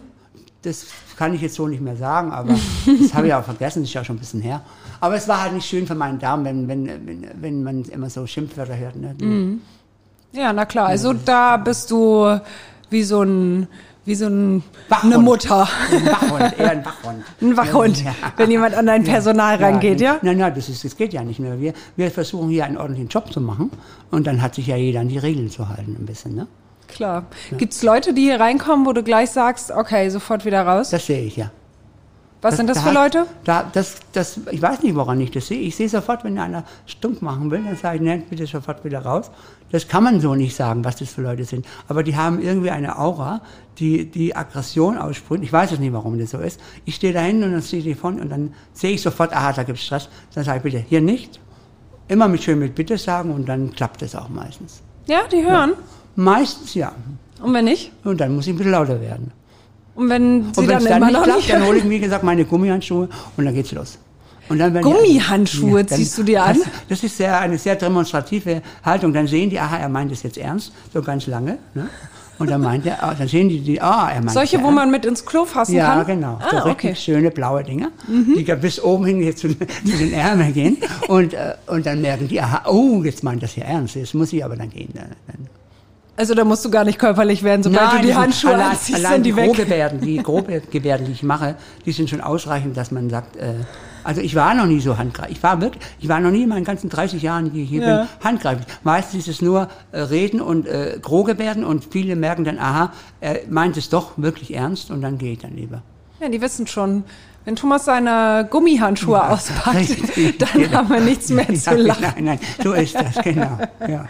[0.63, 2.53] das kann ich jetzt so nicht mehr sagen, aber
[3.01, 4.61] das habe ich auch vergessen, das ist ja schon ein bisschen her.
[4.99, 8.09] Aber es war halt nicht schön für meinen Darm, wenn, wenn, wenn, wenn man immer
[8.09, 8.95] so Schimpfwörter hört.
[8.95, 9.15] Ne?
[9.19, 9.25] Die,
[10.31, 10.87] Ja, na klar.
[10.87, 12.39] Also da bist du
[12.89, 13.67] wie so ein,
[14.05, 15.13] wie so ein, Wachhund.
[15.13, 15.67] eine Mutter.
[15.91, 17.23] Ein Wachhund, eher ein Wachhund.
[17.41, 18.13] Ein Wachhund, Ja.
[18.37, 20.17] wenn jemand an dein Personal rangeht, ja?
[20.21, 21.59] Nein, nein, das, ist, das geht ja nicht mehr.
[21.61, 23.71] Wir, wir versuchen hier einen ordentlichen Job zu machen
[24.11, 26.35] und dann hat sich ja jeder an die Regeln zu halten ein bisschen.
[26.35, 26.47] Ne?
[26.89, 27.25] Klar.
[27.57, 30.89] Gibt's Leute, die hier reinkommen, wo du gleich sagst, okay, sofort wieder raus?
[30.89, 31.51] Das sehe ich ja.
[32.43, 33.25] Was sind das da für Leute?
[33.45, 35.59] Da, das, das, ich weiß nicht, woran ich das sehe.
[35.59, 38.99] Ich sehe sofort, wenn einer stunk machen will, dann sage ich, nein, bitte sofort wieder
[38.99, 39.31] raus.
[39.71, 41.65] Das kann man so nicht sagen, was das für Leute sind.
[41.87, 43.41] Aber die haben irgendwie eine Aura,
[43.79, 45.41] die, die Aggression aussprüht.
[45.41, 46.59] Ich weiß es nicht, warum das so ist.
[46.85, 49.53] Ich stehe da hinten und dann stehe ich von und dann sehe ich sofort, aha,
[49.53, 50.09] da gibt es Stress.
[50.35, 51.39] Dann sage ich bitte, hier nicht.
[52.07, 54.81] Immer mit schön mit Bitte sagen und dann klappt es auch meistens.
[55.07, 55.73] Ja, die hören.
[56.15, 56.91] Meistens ja.
[57.41, 57.91] Und wenn nicht?
[58.03, 59.31] Und dann muss ich ein bisschen lauter werden.
[59.95, 61.89] Und wenn sie Und wenn dann dann immer nicht noch klappt, nicht dann hole ich,
[61.89, 63.99] wie gesagt, meine Gummihandschuhe und dann geht's los.
[64.49, 66.57] Und dann werden die- Gummihandschuhe ziehst du dir an?
[66.57, 69.13] Das, das ist sehr, eine sehr demonstrative Haltung.
[69.13, 71.59] Dann sehen die, aha, er meint es jetzt ernst, so ganz lange.
[71.73, 71.87] Ne?
[72.39, 74.63] Und dann meint er, ah, dann sehen die, die ah, er meint es Solche, ja
[74.63, 76.07] wo man mit ins Klo fassen ja, kann?
[76.07, 76.39] genau.
[76.51, 76.89] so Ah, richtig okay.
[76.91, 76.95] Mhm.
[76.95, 80.77] schöne blaue Dinger, die bis oben hin jetzt zu, zu den Ärmeln gehen.
[81.07, 83.95] Und, äh, und dann merken die, aha, oh, jetzt meint das hier ernst.
[83.95, 84.89] Jetzt muss ich aber dann gehen.
[84.95, 85.47] Dann, dann.
[86.15, 89.13] Also da musst du gar nicht körperlich werden, sobald du die Handschuhe allein, anziehst, allein
[89.13, 89.99] sind die die weg.
[90.01, 93.53] Die Grobgebärden, die ich mache, die sind schon ausreichend, dass man sagt, äh,
[94.03, 95.37] also ich war noch nie so handgreiflich.
[95.37, 97.81] Ich war wirklich, ich war noch nie in meinen ganzen 30 Jahren, die ich hier
[97.81, 97.97] Ja.
[97.97, 98.67] bin, handgreiflich.
[98.83, 103.39] Meistens ist es nur äh, Reden und äh, Grobgebärden und viele merken dann, aha, er
[103.49, 105.81] meint es doch wirklich ernst und dann gehe ich dann lieber.
[106.19, 107.05] Ja, die wissen schon.
[107.45, 110.77] Wenn Thomas seine Gummihandschuhe auspackt, richtig, dann genau.
[110.77, 112.01] haben wir nichts mehr zu Ja, lachen.
[112.15, 113.57] Nein, nein, so ist das, genau.
[113.87, 114.05] Ja.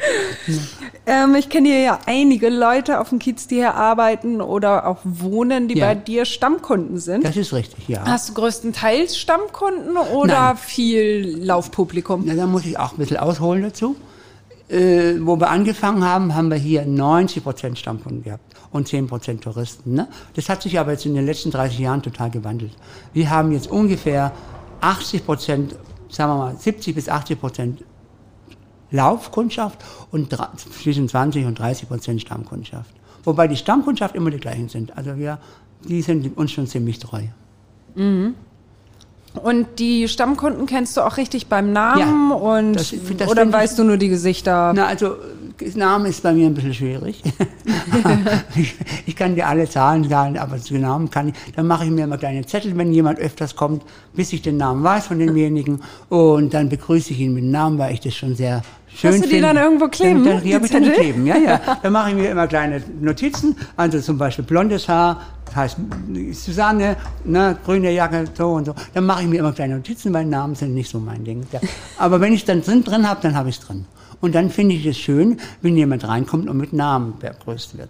[1.05, 4.99] Ähm, ich kenne hier ja einige Leute auf dem Kiez, die hier arbeiten oder auch
[5.03, 5.87] wohnen, die Ja.
[5.87, 7.25] bei dir Stammkunden sind.
[7.25, 8.03] Das ist richtig, ja.
[8.05, 10.57] Hast du größtenteils Stammkunden oder Nein.
[10.57, 12.23] viel Laufpublikum?
[12.25, 13.95] Na, da muss ich auch ein bisschen ausholen dazu.
[14.69, 19.93] Äh, wo wir angefangen haben, haben wir hier 90% Stammkunden gehabt und 10% Touristen.
[19.93, 20.07] Ne?
[20.35, 22.71] Das hat sich aber jetzt in den letzten 30 Jahren total gewandelt.
[23.11, 24.31] Wir haben jetzt ungefähr
[24.81, 25.25] 80%,
[26.09, 27.79] sagen wir mal 70 bis 80%
[28.91, 32.95] Laufkundschaft und zwischen 20 und 30% Stammkundschaft.
[33.23, 34.95] Wobei die Stammkundschaft immer die gleichen sind.
[34.97, 35.39] Also wir,
[35.87, 37.23] die sind uns schon ziemlich treu.
[39.41, 43.79] Und die Stammkunden kennst du auch richtig beim Namen Ja, und das- das oder weißt
[43.79, 44.73] du nur die Gesichter?
[44.75, 45.15] Na, also
[45.75, 47.21] Name ist bei mir ein bisschen schwierig.
[48.55, 51.35] ich, ich, kann dir alle Zahlen sagen, aber zu Namen kann ich.
[51.55, 54.83] Dann mache ich mir immer kleine Zettel, wenn jemand öfters kommt, bis ich den Namen
[54.83, 55.81] weiß von demjenigen.
[56.09, 59.17] Und dann begrüße ich ihn mit dem Namen, weil ich das schon sehr schön finde.
[59.17, 60.23] Hast du die dann irgendwo kleben?
[60.23, 61.61] Dann, dann, ja, dann kleben, ja, ja.
[61.83, 63.55] Dann mache ich mir immer kleine Notizen.
[63.75, 65.21] Also zum Beispiel blondes Haar,
[65.55, 65.77] heißt
[66.33, 68.75] Susanne, ne, grüne Jacke, so und so.
[68.93, 71.45] Dann mache ich mir immer kleine Notizen, weil Namen sind nicht so mein Ding.
[71.97, 73.85] Aber wenn ich es dann drin, drin habe, dann habe ich es drin.
[74.23, 77.89] Und dann finde ich es schön, wenn jemand reinkommt und mit Namen begrüßt wird.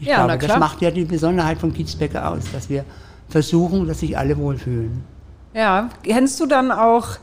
[0.00, 2.86] Ich ja, glaube, das macht ja die Besonderheit von Kiezbecke aus, dass wir
[3.28, 5.04] versuchen, dass sich alle wohlfühlen.
[5.52, 7.18] Ja, kennst du dann auch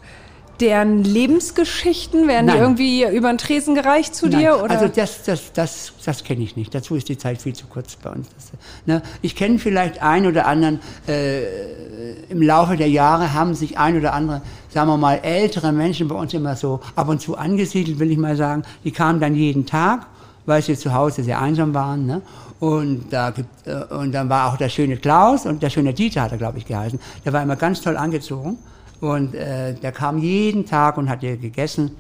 [0.61, 2.27] deren Lebensgeschichten?
[2.27, 2.55] Werden Nein.
[2.55, 4.39] die irgendwie über den Tresen gereicht zu Nein.
[4.39, 4.63] dir?
[4.63, 4.71] Oder?
[4.71, 6.73] Also das, das, das, das kenne ich nicht.
[6.73, 8.27] Dazu ist die Zeit viel zu kurz bei uns.
[8.35, 8.51] Das,
[8.85, 9.01] ne?
[9.21, 11.43] Ich kenne vielleicht einen oder anderen, äh,
[12.29, 16.15] im Laufe der Jahre haben sich ein oder andere, sagen wir mal, ältere Menschen bei
[16.15, 18.63] uns immer so ab und zu angesiedelt, will ich mal sagen.
[18.83, 20.05] Die kamen dann jeden Tag,
[20.45, 22.05] weil sie zu Hause sehr einsam waren.
[22.05, 22.21] Ne?
[22.59, 26.21] Und, da gibt, äh, und dann war auch der schöne Klaus und der schöne Dieter
[26.21, 26.99] hat er, glaube ich, geheißen.
[27.25, 28.57] Der war immer ganz toll angezogen.
[29.01, 31.91] Und äh, der kam jeden Tag und hat hier gegessen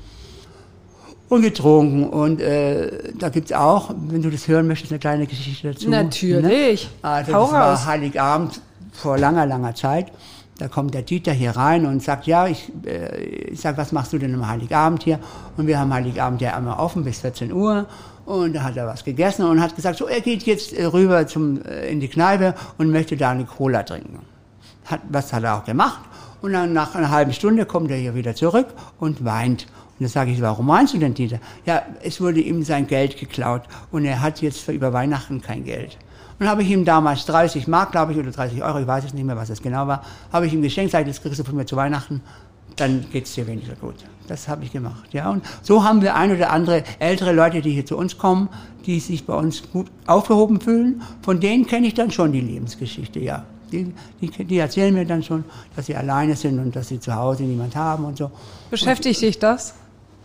[1.29, 2.09] und getrunken.
[2.09, 5.89] Und äh, da gibt's auch, wenn du das hören möchtest, eine kleine Geschichte dazu.
[5.89, 6.89] Natürlich.
[7.01, 7.09] Ne?
[7.09, 7.85] Also Hau das war raus.
[7.85, 10.11] Heiligabend vor langer, langer Zeit.
[10.57, 14.11] Da kommt der Dieter hier rein und sagt, ja, ich, äh, ich sag, was machst
[14.11, 15.19] du denn am Heiligabend hier?
[15.55, 17.85] Und wir haben Heiligabend ja immer offen bis 14 Uhr.
[18.25, 21.25] Und da hat er was gegessen und hat gesagt, so, er geht jetzt äh, rüber
[21.27, 24.19] zum, äh, in die Kneipe und möchte da eine Cola trinken.
[24.85, 26.01] Hat, was hat er auch gemacht?
[26.41, 28.67] Und dann nach einer halben Stunde kommt er hier wieder zurück
[28.99, 29.63] und weint.
[29.63, 31.39] Und dann sage ich, warum meinst du denn, Dieter?
[31.65, 35.65] Ja, es wurde ihm sein Geld geklaut und er hat jetzt für über Weihnachten kein
[35.65, 35.97] Geld.
[36.39, 39.13] Und habe ich ihm damals 30 Mark, glaube ich, oder 30 Euro, ich weiß es
[39.13, 41.55] nicht mehr, was das genau war, habe ich ihm geschenkt, sage, das kriegst du von
[41.55, 42.21] mir zu Weihnachten,
[42.77, 43.95] dann geht's dir weniger gut.
[44.27, 45.29] Das habe ich gemacht, ja.
[45.29, 48.47] Und so haben wir ein oder andere ältere Leute, die hier zu uns kommen,
[48.85, 51.01] die sich bei uns gut aufgehoben fühlen.
[51.21, 53.43] Von denen kenne ich dann schon die Lebensgeschichte, ja.
[53.69, 55.43] Die, die, die, erzählen mir dann schon,
[55.75, 58.31] dass sie alleine sind und dass sie zu Hause niemand haben und so.
[58.69, 59.73] Beschäftigt dich das?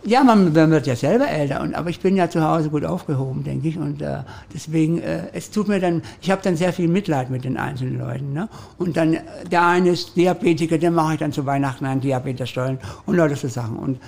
[0.07, 2.85] Ja, man, man, wird ja selber älter, und, aber ich bin ja zu Hause gut
[2.85, 3.77] aufgehoben, denke ich.
[3.77, 4.19] Und äh,
[4.53, 7.97] deswegen, äh, es tut mir dann, ich habe dann sehr viel Mitleid mit den einzelnen
[7.97, 8.31] Leuten.
[8.31, 8.47] Ne?
[8.77, 9.17] Und dann,
[9.49, 12.77] der eine ist Diabetiker, den mache ich dann zu Weihnachten einen Diabetes-Stollen
[13.07, 13.77] und Leute so Sachen.
[13.77, 13.99] Und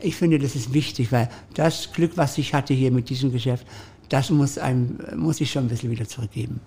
[0.00, 3.66] ich finde, das ist wichtig, weil das Glück, was ich hatte hier mit diesem Geschäft,
[4.10, 6.60] das muss, einem, muss ich schon ein bisschen wieder zurückgeben.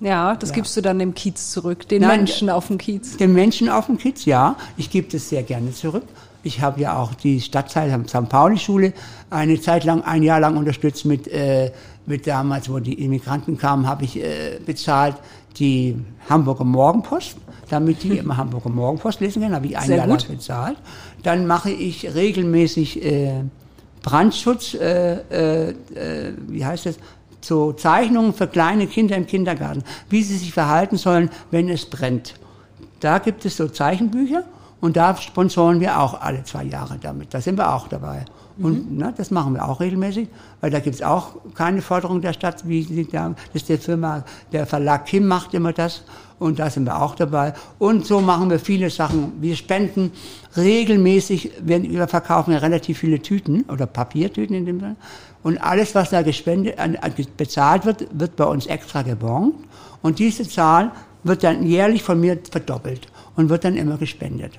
[0.00, 0.56] Ja, das ja.
[0.56, 3.16] gibst du dann dem Kiez zurück, den Nein, Menschen auf dem Kiez.
[3.16, 4.56] Den Menschen auf dem Kiez, ja.
[4.76, 6.04] Ich gebe das sehr gerne zurück.
[6.44, 8.28] Ich habe ja auch die Stadtteil St.
[8.28, 8.92] Pauli-Schule
[9.28, 11.72] eine Zeit lang, ein Jahr lang unterstützt mit, äh,
[12.06, 15.16] mit damals, wo die Immigranten kamen, habe ich äh, bezahlt
[15.58, 15.96] die
[16.28, 17.36] Hamburger Morgenpost,
[17.68, 20.22] damit die immer Hamburger Morgenpost lesen können, habe ich ein sehr Jahr gut.
[20.22, 20.78] lang bezahlt.
[21.24, 23.42] Dann mache ich regelmäßig äh,
[24.02, 25.74] Brandschutz, äh, äh, äh
[26.46, 26.98] wie heißt das,
[27.40, 32.34] so Zeichnungen für kleine Kinder im Kindergarten, wie sie sich verhalten sollen, wenn es brennt.
[33.00, 34.44] Da gibt es so Zeichenbücher
[34.80, 37.34] und da sponsoren wir auch alle zwei Jahre damit.
[37.34, 38.24] Da sind wir auch dabei.
[38.58, 38.98] Und mhm.
[38.98, 40.28] ne, das machen wir auch regelmäßig,
[40.60, 43.78] weil da gibt es auch keine Forderung der Stadt, wie sie da, das ist der
[43.78, 46.02] Firma, der Verlag Kim macht immer das
[46.40, 47.54] und da sind wir auch dabei.
[47.78, 49.32] Und so machen wir viele Sachen.
[49.40, 50.12] Wir spenden
[50.56, 54.96] regelmäßig, wir verkaufen ja relativ viele Tüten oder Papiertüten in dem Sinne.
[55.42, 56.76] Und alles, was da gespendet,
[57.36, 59.54] bezahlt wird, wird bei uns extra gebongt.
[60.02, 64.58] Und diese Zahl wird dann jährlich von mir verdoppelt und wird dann immer gespendet.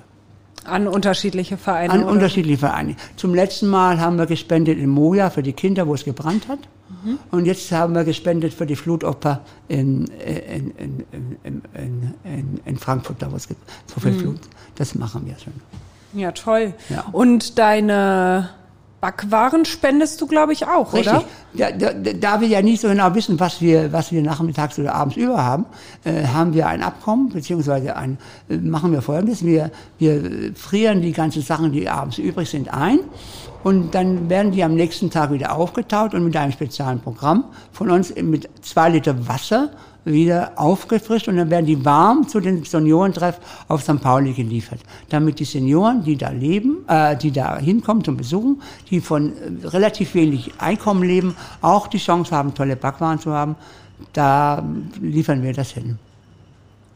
[0.64, 1.92] An unterschiedliche Vereine?
[1.92, 2.12] An oder?
[2.12, 2.96] unterschiedliche Vereine.
[3.16, 6.58] Zum letzten Mal haben wir gespendet in Moja für die Kinder, wo es gebrannt hat.
[7.02, 7.18] Mhm.
[7.30, 11.04] Und jetzt haben wir gespendet für die Flutopfer in, in,
[11.44, 13.48] in, in, Frankfurt, da wo es.
[13.86, 14.20] So viel mhm.
[14.20, 14.40] Flut.
[14.74, 15.54] Das machen wir schon.
[16.12, 16.74] Ja, toll.
[16.88, 17.04] Ja.
[17.12, 18.50] Und deine
[19.00, 21.12] Backwaren spendest du, glaube ich, auch, Richtig.
[21.12, 21.24] oder?
[21.54, 24.94] Da, da, da wir ja nicht so genau wissen, was wir, was wir nachmittags oder
[24.94, 25.64] abends über haben,
[26.04, 29.44] äh, haben wir ein Abkommen, beziehungsweise ein, äh, machen wir Folgendes.
[29.44, 33.00] Wir, wir frieren die ganzen Sachen, die abends übrig sind, ein.
[33.62, 37.90] Und dann werden die am nächsten Tag wieder aufgetaut und mit einem speziellen Programm von
[37.90, 39.70] uns mit zwei Liter Wasser
[40.04, 44.00] wieder aufgefrischt und dann werden die warm zu den Seniorentreff auf St.
[44.00, 49.00] Pauli geliefert, damit die Senioren, die da leben, äh, die da hinkommen zum Besuchen, die
[49.00, 53.56] von äh, relativ wenig Einkommen leben, auch die Chance haben, tolle Backwaren zu haben.
[54.12, 54.64] Da
[55.00, 55.98] liefern wir das hin.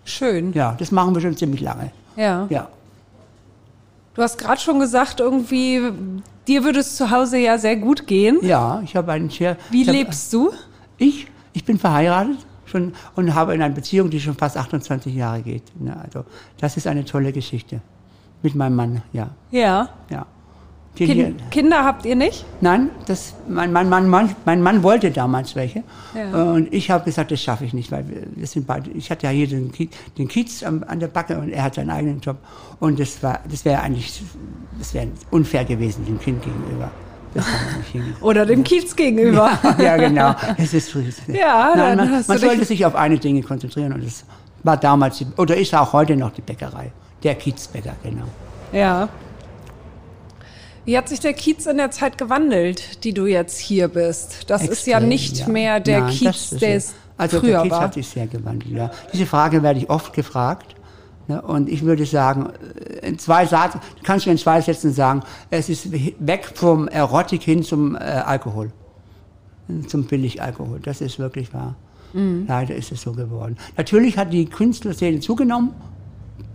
[0.04, 0.52] Schön.
[0.52, 1.90] Ja, das machen wir schon ziemlich lange.
[2.16, 2.46] Ja.
[2.48, 2.68] Ja.
[4.14, 5.80] Du hast gerade schon gesagt, irgendwie,
[6.46, 8.38] dir würde es zu Hause ja sehr gut gehen.
[8.42, 9.56] Ja, ich habe einen Share.
[9.70, 10.52] Wie lebst du?
[10.96, 11.26] Ich?
[11.52, 12.38] Ich bin verheiratet
[12.74, 15.62] schon und habe in einer Beziehung, die schon fast 28 Jahre geht.
[15.84, 16.24] Ja, also
[16.58, 17.80] das ist eine tolle Geschichte
[18.42, 19.30] mit meinem Mann, ja.
[19.50, 19.88] Ja.
[20.10, 20.26] Ja.
[20.96, 22.44] Kind, Kinder habt ihr nicht?
[22.60, 25.82] Nein, das, mein, mein, mein, Mann, mein Mann wollte damals welche.
[26.14, 26.52] Ja.
[26.52, 28.04] Und ich habe gesagt, das schaffe ich nicht, weil
[28.36, 29.72] wir, sind beide, ich hatte ja hier den,
[30.16, 32.36] den Kiez am, an der Backe und er hat seinen eigenen Job.
[32.78, 34.22] Und das war, das wäre eigentlich,
[34.78, 36.92] das wäre unfair gewesen dem Kind gegenüber.
[38.20, 39.58] Oder dem Kiez gegenüber?
[39.78, 40.34] ja, genau.
[40.56, 40.94] Es ist,
[41.28, 44.24] Ja, Nein, man, man sollte sich auf eine Dinge konzentrieren und das
[44.62, 46.92] war damals, die, oder ist auch heute noch die Bäckerei.
[47.22, 48.24] Der Kiezbäcker, genau.
[48.72, 49.08] Ja.
[50.84, 54.50] Wie hat sich der Kiez in der Zeit gewandelt, die du jetzt hier bist?
[54.50, 55.48] Das ist ja Extrem, nicht ja.
[55.48, 57.80] mehr der Nein, Kiez, der es Also früher der Kiez war.
[57.80, 58.90] hat sich sehr gewandelt, ja.
[59.12, 60.74] Diese Frage werde ich oft gefragt.
[61.26, 62.50] Ne, und ich würde sagen,
[63.00, 67.42] äh, in zwei Sätzen, kannst du in zwei Sätzen sagen, es ist weg vom Erotik
[67.42, 68.70] hin zum äh, Alkohol.
[69.88, 70.80] Zum Billigalkohol.
[70.80, 71.74] Das ist wirklich wahr.
[72.12, 72.44] Mhm.
[72.46, 73.56] Leider ist es so geworden.
[73.78, 75.70] Natürlich hat die Künstlerszene zugenommen.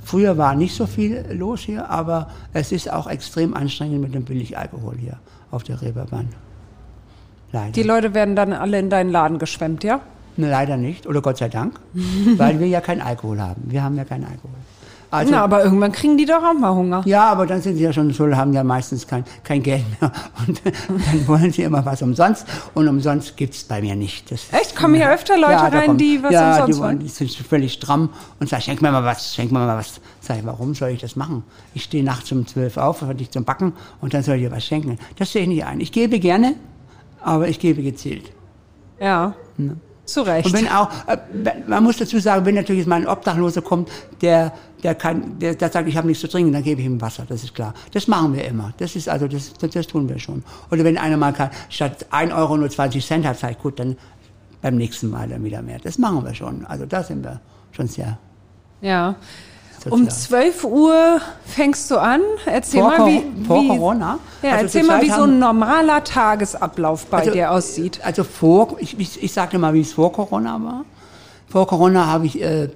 [0.04, 4.26] Früher war nicht so viel los hier, aber es ist auch extrem anstrengend mit dem
[4.26, 5.18] Billigalkohol hier
[5.50, 6.30] auf der Reeperbahn.
[7.52, 7.72] Leider.
[7.72, 10.02] Die Leute werden dann alle in deinen Laden geschwemmt, ja?
[10.40, 11.80] Ne, leider nicht, oder Gott sei Dank,
[12.38, 13.62] weil wir ja keinen Alkohol haben.
[13.66, 14.56] Wir haben ja keinen Alkohol.
[15.12, 17.02] Also, Na, aber irgendwann kriegen die doch auch mal Hunger.
[17.06, 20.12] ja, aber dann sind sie ja schon so, haben ja meistens kein, kein Geld mehr.
[20.48, 22.46] Und dann wollen sie immer was umsonst.
[22.76, 24.32] Und umsonst gibt's bei mir nicht.
[24.32, 24.76] Das Echt?
[24.76, 26.90] Kommen hier öfter Leute da rein, kommen- die was ja, umsonst die, wollen?
[26.92, 30.00] wollen, die sind völlig stramm und sagen, schenk mir mal was, schenk mir mal was.
[30.22, 31.44] Sag ich, warum soll ich das machen?
[31.74, 34.52] Ich stehe nachts um zwölf auf, für dich zum Backen und dann soll ich dir
[34.52, 35.00] was schenken.
[35.18, 35.82] Das sehe ich nicht ein.
[35.82, 36.54] Ich gebe gerne,
[37.20, 38.32] aber ich gebe gezielt.
[39.02, 39.34] Ja.
[40.14, 40.46] Zu Recht.
[40.46, 41.18] Und wenn auch, äh,
[41.68, 43.90] man muss dazu sagen, wenn natürlich mal ein Obdachloser kommt,
[44.22, 47.00] der, der kann, der, der sagt, ich habe nichts zu trinken, dann gebe ich ihm
[47.02, 47.74] Wasser, das ist klar.
[47.92, 48.74] Das machen wir immer.
[48.78, 50.44] Das ist also, das, das, das tun wir schon.
[50.72, 53.98] Oder wenn einer mal kann, statt 1 Euro nur 20 Cent hat, ich, gut, dann
[54.62, 55.80] beim nächsten Mal dann wieder mehr.
[55.82, 56.66] Das machen wir schon.
[56.66, 57.40] Also da sind wir
[57.72, 58.18] schon sehr
[58.82, 59.16] ja.
[59.90, 62.22] Um 12 Uhr fängst du an.
[62.46, 64.20] Erzähl vor, mal, wie, vor wie, Corona.
[64.42, 68.00] Ja, Also erzähl mal, wie so ein normaler Tagesablauf bei Also, dir aussieht.
[68.04, 70.86] Also vor, ich, ich, ich sage mal, wie es vor Corona war.
[71.48, 72.70] Vor Corona habe ich, äh,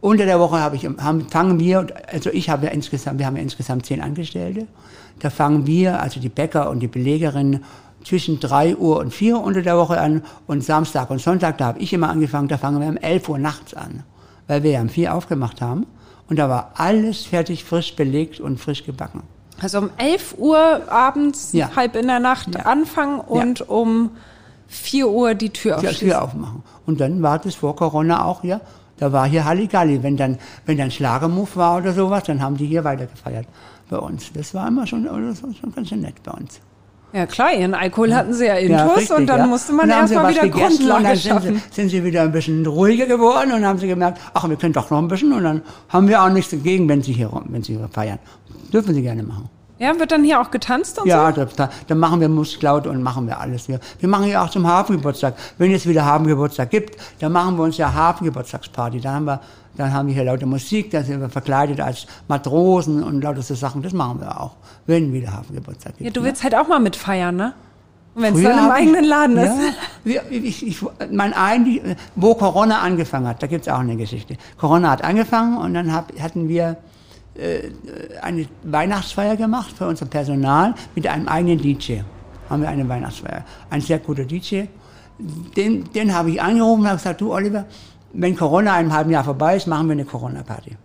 [0.00, 3.36] unter der Woche habe ich, haben, fangen wir, also ich habe ja insgesamt, wir haben
[3.36, 4.66] ja insgesamt zehn Angestellte.
[5.20, 7.64] Da fangen wir, also die Bäcker und die Belegerinnen,
[8.04, 11.66] zwischen 3 Uhr und 4 Uhr unter der Woche an und Samstag und Sonntag, da
[11.66, 14.02] habe ich immer angefangen, da fangen wir um 11 Uhr nachts an,
[14.46, 15.86] weil wir ja um 4 aufgemacht haben
[16.28, 19.22] und da war alles fertig, frisch belegt und frisch gebacken.
[19.60, 21.70] Also um 11 Uhr abends, Ja.
[21.76, 24.10] halb in der Nacht anfangen und um
[24.66, 26.08] 4 Uhr die Tür die aufschließen.
[26.08, 26.62] Tür aufmachen.
[26.86, 28.60] Und dann war das vor Corona auch hier.
[28.96, 30.02] Da war hier Halligalli.
[30.02, 33.46] Wenn dann, wenn dann Schlagermove war oder sowas, dann haben die hier weitergefeiert
[33.90, 34.32] bei uns.
[34.32, 36.60] Das war immer schon, das war schon ganz schön nett bei uns.
[37.14, 39.46] Ja klar, ihren Alkohol hatten sie ja intus richtig, und dann ja.
[39.46, 41.62] musste man dann erstmal wieder Grundlage dann sind schaffen.
[41.70, 44.72] Sie, sind sie wieder ein bisschen ruhiger geworden und haben sie gemerkt, ach, wir können
[44.72, 47.44] doch noch ein bisschen und dann haben wir auch nichts dagegen, wenn sie hier, rum-
[47.50, 48.18] wenn sie hier feiern.
[48.72, 49.48] Dürfen sie gerne machen.
[49.78, 51.44] Ja, wird dann hier auch getanzt und Ja, so?
[51.44, 53.68] da, da, da machen wir Musklaut und machen wir alles.
[53.68, 55.34] Wir, wir machen ja auch zum Hafengeburtstag.
[55.58, 59.00] Wenn es wieder Hafengeburtstag gibt, dann machen wir uns ja Hafengeburtstagsparty.
[59.00, 59.40] Da haben wir,
[59.76, 63.54] dann haben wir hier lauter Musik, da sind wir verkleidet als Matrosen und lauter so
[63.54, 63.82] Sachen.
[63.82, 64.56] Das machen wir auch,
[64.86, 66.06] wenn wieder Hafengeburtstag gibt.
[66.06, 66.26] Ja, du ne?
[66.26, 67.54] willst halt auch mal mitfeiern, ne?
[68.16, 69.54] Wenn es dann im eigenen Laden ist.
[70.04, 74.36] Ja, ich, ich, mein ein, wo Corona angefangen hat, da gibt's auch eine Geschichte.
[74.56, 76.76] Corona hat angefangen und dann hab, hatten wir
[77.34, 77.70] äh,
[78.22, 82.00] eine Weihnachtsfeier gemacht für unser Personal mit einem eigenen DJ.
[82.48, 83.44] Haben wir eine Weihnachtsfeier.
[83.70, 84.64] Ein sehr guter DJ.
[85.18, 87.64] Den, den habe ich angerufen und habe gesagt, du Oliver,
[88.14, 90.76] wenn Corona in einem halben Jahr vorbei ist, machen wir eine Corona-Party.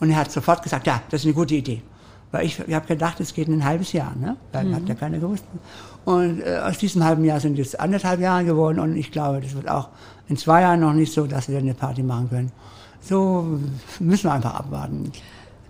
[0.00, 1.82] Und er hat sofort gesagt, ja, das ist eine gute Idee.
[2.30, 4.36] Weil ich, ich habe gedacht, es geht in ein halbes Jahr, ne?
[4.52, 5.44] Weil hat ja keiner gewusst.
[6.04, 9.54] Und äh, aus diesem halben Jahr sind jetzt anderthalb Jahre geworden und ich glaube, das
[9.54, 9.88] wird auch
[10.28, 12.52] in zwei Jahren noch nicht so, dass wir eine Party machen können.
[13.00, 13.58] So
[14.00, 15.10] müssen wir einfach abwarten.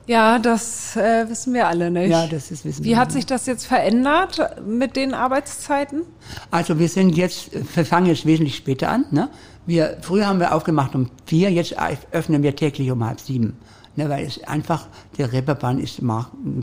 [0.09, 2.11] Ja, das äh, wissen wir alle nicht.
[2.11, 3.17] Ja, das ist wissen Wie wir hat nicht.
[3.17, 6.03] sich das jetzt verändert mit den Arbeitszeiten?
[6.51, 9.05] Also wir sind jetzt, wir fangen jetzt wesentlich später an.
[9.11, 9.29] Ne?
[9.67, 11.75] Wir, früher haben wir aufgemacht um vier, jetzt
[12.11, 13.59] öffnen wir täglich um halb sieben.
[13.99, 14.87] Ne, weil es einfach,
[15.19, 16.01] der Reeperbahn ist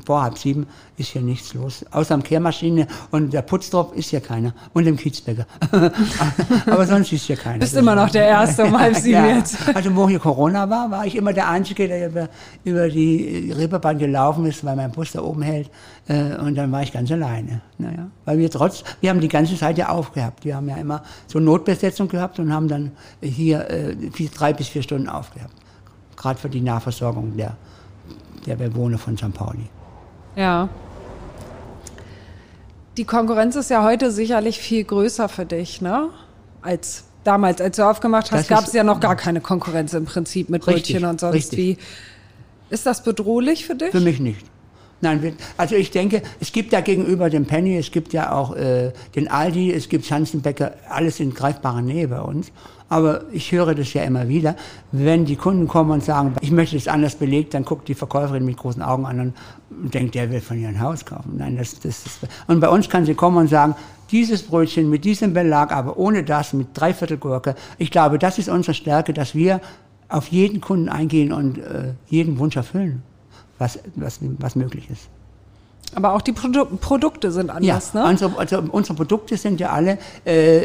[0.06, 1.84] vor halb sieben ist hier nichts los.
[1.92, 4.54] Außer am Kehrmaschine und der Putztropf ist hier keiner.
[4.72, 5.46] Und dem Kiezbäcker.
[6.66, 7.60] Aber sonst ist hier keiner.
[7.60, 9.58] Bist immer noch der Erste um halb sieben jetzt.
[9.74, 12.30] Also wo hier Corona war, war ich immer der Einzige, der über,
[12.64, 15.70] über die Reeperbahn gelaufen ist, weil mein Bus da oben hält.
[16.08, 17.60] Äh, Und dann war ich ganz alleine.
[17.78, 20.46] Naja, weil wir trotz, wir haben die ganze Zeit ja aufgehabt.
[20.46, 23.94] Wir haben ja immer so Notbesetzung gehabt und haben dann hier äh,
[24.34, 25.65] drei bis vier Stunden aufgehabt.
[26.26, 27.56] Gerade für die Nahversorgung der,
[28.48, 29.32] der Bewohner von St.
[29.32, 29.70] Pauli.
[30.36, 30.70] Ja.
[32.98, 36.10] Die Konkurrenz ist ja heute sicherlich viel größer für dich, ne?
[36.64, 40.50] Als damals, als du aufgemacht hast, gab es ja noch gar keine Konkurrenz im Prinzip
[40.50, 41.60] mit Richtig, Brötchen und sonst richtig.
[41.60, 41.78] wie.
[42.72, 43.92] Ist das bedrohlich für dich?
[43.92, 44.44] Für mich nicht.
[45.06, 48.92] Nein, also ich denke, es gibt ja gegenüber dem Penny, es gibt ja auch äh,
[49.14, 52.52] den Aldi, es gibt Schanzenbäcker, alles in greifbarer Nähe bei uns.
[52.90, 54.56] Aber ich höre das ja immer wieder,
[54.92, 58.46] wenn die Kunden kommen und sagen, ich möchte es anders belegt, dann guckt die Verkäuferin
[58.46, 59.34] mit großen Augen an und
[59.94, 61.36] denkt, der will von ihr ein Haus kaufen.
[61.38, 63.76] Nein, das, das ist, und bei uns kann sie kommen und sagen,
[64.10, 67.54] dieses Brötchen mit diesem Belag, aber ohne das, mit dreiviertel Gurke.
[67.78, 69.62] Ich glaube, das ist unsere Stärke, dass wir
[70.10, 73.04] auf jeden Kunden eingehen und äh, jeden Wunsch erfüllen,
[73.58, 75.10] was, was, was möglich ist.
[75.94, 78.10] Aber auch die Produ Produkte sind anders, ja, ne?
[78.10, 80.62] Unsere, also unsere Produkte sind ja alle äh,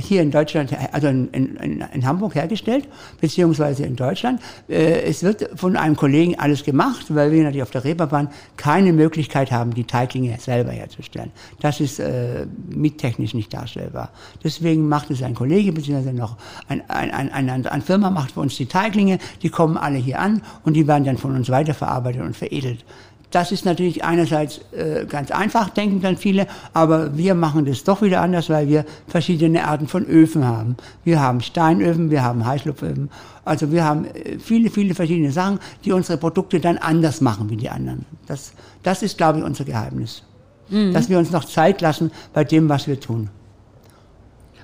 [0.00, 2.88] hier in Deutschland, also in, in, in, Hamburg hergestellt,
[3.20, 4.40] beziehungsweise in Deutschland.
[4.68, 8.92] Äh, es wird von einem Kollegen alles gemacht, weil wir natürlich auf der Reeperbahn keine
[8.92, 11.30] Möglichkeit haben, die Teiglinge selber herzustellen.
[11.60, 14.10] Das ist äh, miettechnisch nicht darstellbar.
[14.42, 16.36] Deswegen macht es ein Kollege, beziehungsweise noch
[16.68, 20.18] ein, ein, ein, ein, eine Firma macht für uns die Teiglinge, die kommen alle hier
[20.20, 22.84] an und die werden dann von uns weiterverarbeitet und veredelt.
[23.30, 28.00] Das ist natürlich einerseits äh, ganz einfach, denken dann viele, aber wir machen das doch
[28.00, 30.76] wieder anders, weil wir verschiedene Arten von Öfen haben.
[31.02, 33.10] Wir haben Steinöfen, wir haben Heißlupföfen.
[33.44, 37.56] Also wir haben äh, viele, viele verschiedene Sachen, die unsere Produkte dann anders machen wie
[37.56, 38.06] die anderen.
[38.26, 38.52] Das,
[38.84, 40.22] das ist, glaube ich, unser Geheimnis.
[40.68, 40.92] Mhm.
[40.92, 43.30] Dass wir uns noch Zeit lassen bei dem, was wir tun.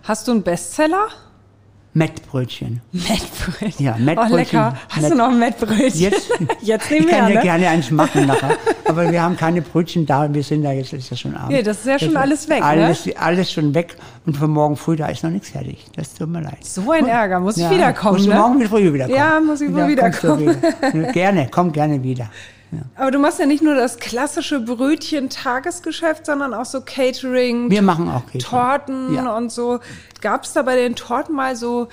[0.04, 1.08] Hast du einen Bestseller?
[1.94, 2.80] Mettbrötchen.
[2.92, 3.84] Mettbrötchen.
[3.84, 4.32] Ja, Mettbrötchen.
[4.32, 4.78] Oh, lecker.
[4.88, 6.00] Hast Met du noch ein Mettbrötchen?
[6.00, 6.30] Jetzt,
[6.62, 7.42] jetzt nehmen wir Ich kann dir ne?
[7.42, 8.56] gerne eins machen nachher.
[8.86, 10.32] Aber wir haben keine Brötchen da.
[10.32, 11.52] Wir sind da jetzt, ist ja schon Abend.
[11.52, 13.16] Ja, das ist ja schon alles weg, alles, ne?
[13.18, 13.96] Alles schon weg.
[14.24, 15.84] Und von morgen früh, da ist noch nichts fertig.
[15.94, 16.64] Das tut mir leid.
[16.64, 17.40] So ein Ärger.
[17.40, 18.34] Muss ich ja, wiederkommen, musst ne?
[18.36, 19.18] morgen früh wiederkommen.
[19.18, 20.56] Ja, muss ich wohl ja, wiederkommen.
[20.92, 21.12] Wieder.
[21.12, 22.30] Gerne, komm gerne wieder.
[22.72, 22.80] Ja.
[22.96, 27.70] Aber du machst ja nicht nur das klassische Brötchen-Tagesgeschäft, sondern auch so Catering.
[27.70, 28.40] Wir machen auch Catering.
[28.40, 29.36] Torten ja.
[29.36, 29.80] und so.
[30.22, 31.88] Gab es da bei den Torten mal so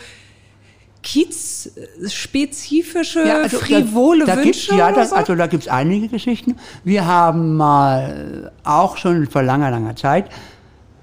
[1.04, 4.76] Kiez-spezifische, ja, also frivole da, da Wünsche?
[4.76, 5.15] ja, da, so?
[5.15, 6.58] also da gibt es einige Geschichten.
[6.84, 10.30] Wir haben mal auch schon vor langer, langer Zeit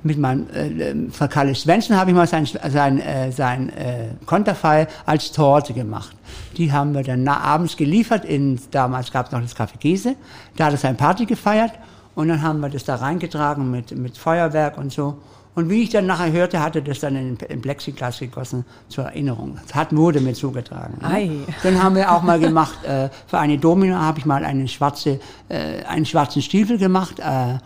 [0.06, 4.86] mit meinem äh, für Kalle Svensson habe ich mal sein, sein, äh, sein äh, Konterfei
[5.04, 6.16] als Torte gemacht.
[6.56, 8.24] Die haben wir dann abends geliefert.
[8.24, 10.16] In, damals gab es noch das Café Käse.
[10.56, 11.72] Da hat er seine Party gefeiert.
[12.14, 15.18] Und dann haben wir das da reingetragen mit, mit Feuerwerk und so.
[15.56, 19.58] Und wie ich dann nachher hörte, hatte das dann in, in Plexiglas gegossen zur Erinnerung.
[19.66, 20.98] Das hat Mode mit zugetragen.
[21.00, 21.46] Ne?
[21.62, 25.18] Dann haben wir auch mal gemacht, äh, für eine Domina habe ich mal einen, schwarze,
[25.48, 27.58] äh, einen schwarzen Stiefel gemacht, äh,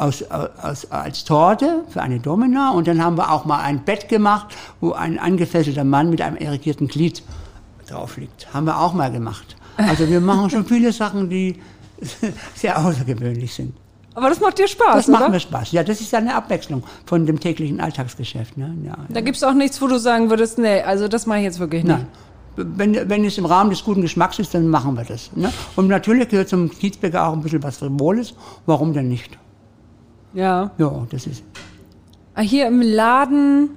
[0.00, 2.70] aus, aus, als Torte für eine Domina.
[2.70, 4.46] Und dann haben wir auch mal ein Bett gemacht,
[4.80, 7.22] wo ein angefesselter Mann mit einem irrigierten Glied
[7.88, 8.52] drauf liegt.
[8.54, 9.56] Haben wir auch mal gemacht.
[9.76, 11.56] Also wir machen schon viele Sachen, die
[12.54, 13.74] sehr außergewöhnlich sind.
[14.14, 15.20] Aber das macht dir Spaß, Das oder?
[15.20, 15.72] macht mir Spaß.
[15.72, 18.56] Ja, das ist ja eine Abwechslung von dem täglichen Alltagsgeschäft.
[18.56, 18.74] Ne?
[18.84, 21.60] Ja, Da gibt's auch nichts, wo du sagen würdest, nee, also das mache ich jetzt
[21.60, 21.96] wirklich nicht.
[21.96, 22.06] Nein.
[22.56, 25.30] Wenn, wenn es im Rahmen des guten Geschmacks ist, dann machen wir das.
[25.36, 25.52] Ne?
[25.76, 28.34] Und natürlich gehört zum Kiezbäcker auch ein bisschen was Frivoles.
[28.66, 29.38] Warum denn nicht?
[30.32, 30.70] Ja.
[30.78, 31.42] Ja, das ist.
[32.34, 33.70] Ah, Hier im Laden,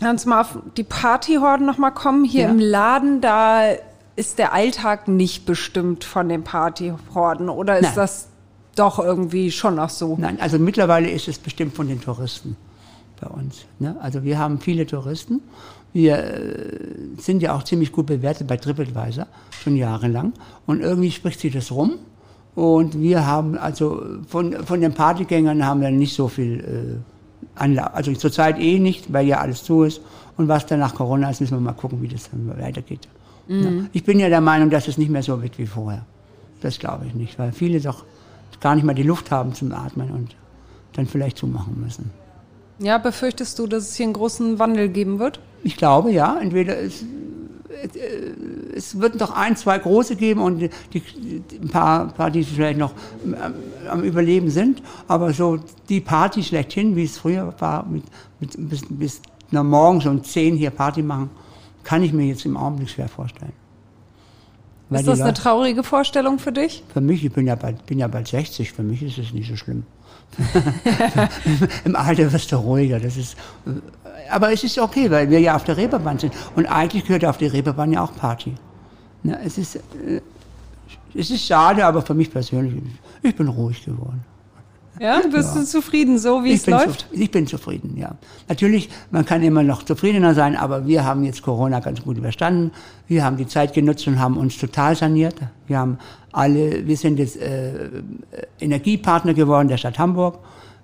[0.00, 2.24] kannst mal auf die Partyhorden nochmal kommen.
[2.24, 2.50] Hier Ja.
[2.50, 3.62] im Laden, da
[4.16, 7.48] ist der Alltag nicht bestimmt von den Partyhorden.
[7.48, 7.94] Oder ist Nein.
[7.96, 8.28] das
[8.74, 10.16] doch irgendwie schon noch so?
[10.18, 12.56] Nein, also mittlerweile ist es bestimmt von den Touristen
[13.20, 13.64] bei uns.
[13.78, 13.96] Ne?
[14.00, 15.40] Also wir haben viele Touristen.
[15.92, 16.78] Wir äh,
[17.18, 19.26] sind ja auch ziemlich gut bewertet bei TripAdvisor,
[19.62, 20.32] schon jahrelang.
[20.66, 21.94] Und irgendwie spricht sich das rum.
[22.56, 27.94] Und wir haben also von, von den Partygängern haben wir nicht so viel äh, Anlauf.
[27.94, 30.00] Also zurzeit eh nicht, weil ja alles zu ist.
[30.38, 33.08] Und was dann nach Corona ist, müssen wir mal gucken, wie das dann weitergeht.
[33.48, 33.70] Ja.
[33.92, 36.04] Ich bin ja der Meinung, dass es nicht mehr so wird wie vorher.
[36.62, 38.04] Das glaube ich nicht, weil viele doch
[38.60, 40.34] gar nicht mehr die Luft haben zum Atmen und
[40.94, 42.10] dann vielleicht zumachen müssen.
[42.78, 45.40] Ja, befürchtest du, dass es hier einen großen Wandel geben wird?
[45.62, 46.38] Ich glaube, ja.
[46.40, 47.04] Entweder es,
[48.74, 52.78] es wird noch ein, zwei große geben und die, die, ein paar, paar, die vielleicht
[52.78, 52.92] noch
[53.24, 53.54] am,
[53.88, 54.82] am Überleben sind.
[55.08, 58.04] Aber so die Party schlechthin, wie es früher war, mit,
[58.40, 61.30] mit bis, bis na, morgens um zehn hier Party machen,
[61.84, 63.52] kann ich mir jetzt im Augenblick schwer vorstellen.
[64.88, 66.84] Weil ist das eine Leute- traurige Vorstellung für dich?
[66.92, 69.48] Für mich, ich bin ja bald, bin ja bald 60, für mich ist es nicht
[69.48, 69.84] so schlimm.
[71.84, 73.00] Im Alter wirst du ruhiger.
[73.00, 76.32] Das ist, äh, aber es ist okay, weil wir ja auf der Reeperbahn sind.
[76.54, 78.54] Und eigentlich gehört auf die Reeperbahn ja auch Party.
[79.22, 80.20] Na, es, ist, äh,
[81.14, 82.82] es ist schade, aber für mich persönlich,
[83.22, 84.24] ich bin ruhig geworden.
[84.98, 85.60] Ja, bist Ja.
[85.60, 87.00] du zufrieden, so wie ich es läuft?
[87.00, 88.14] Zu, ich bin zufrieden, ja.
[88.48, 92.70] Natürlich, man kann immer noch zufriedener sein, aber wir haben jetzt Corona ganz gut überstanden.
[93.06, 95.34] Wir haben die Zeit genutzt und haben uns total saniert.
[95.66, 95.98] Wir haben
[96.32, 97.90] alle, wir sind jetzt äh,
[98.58, 100.38] Energiepartner geworden der Stadt Hamburg.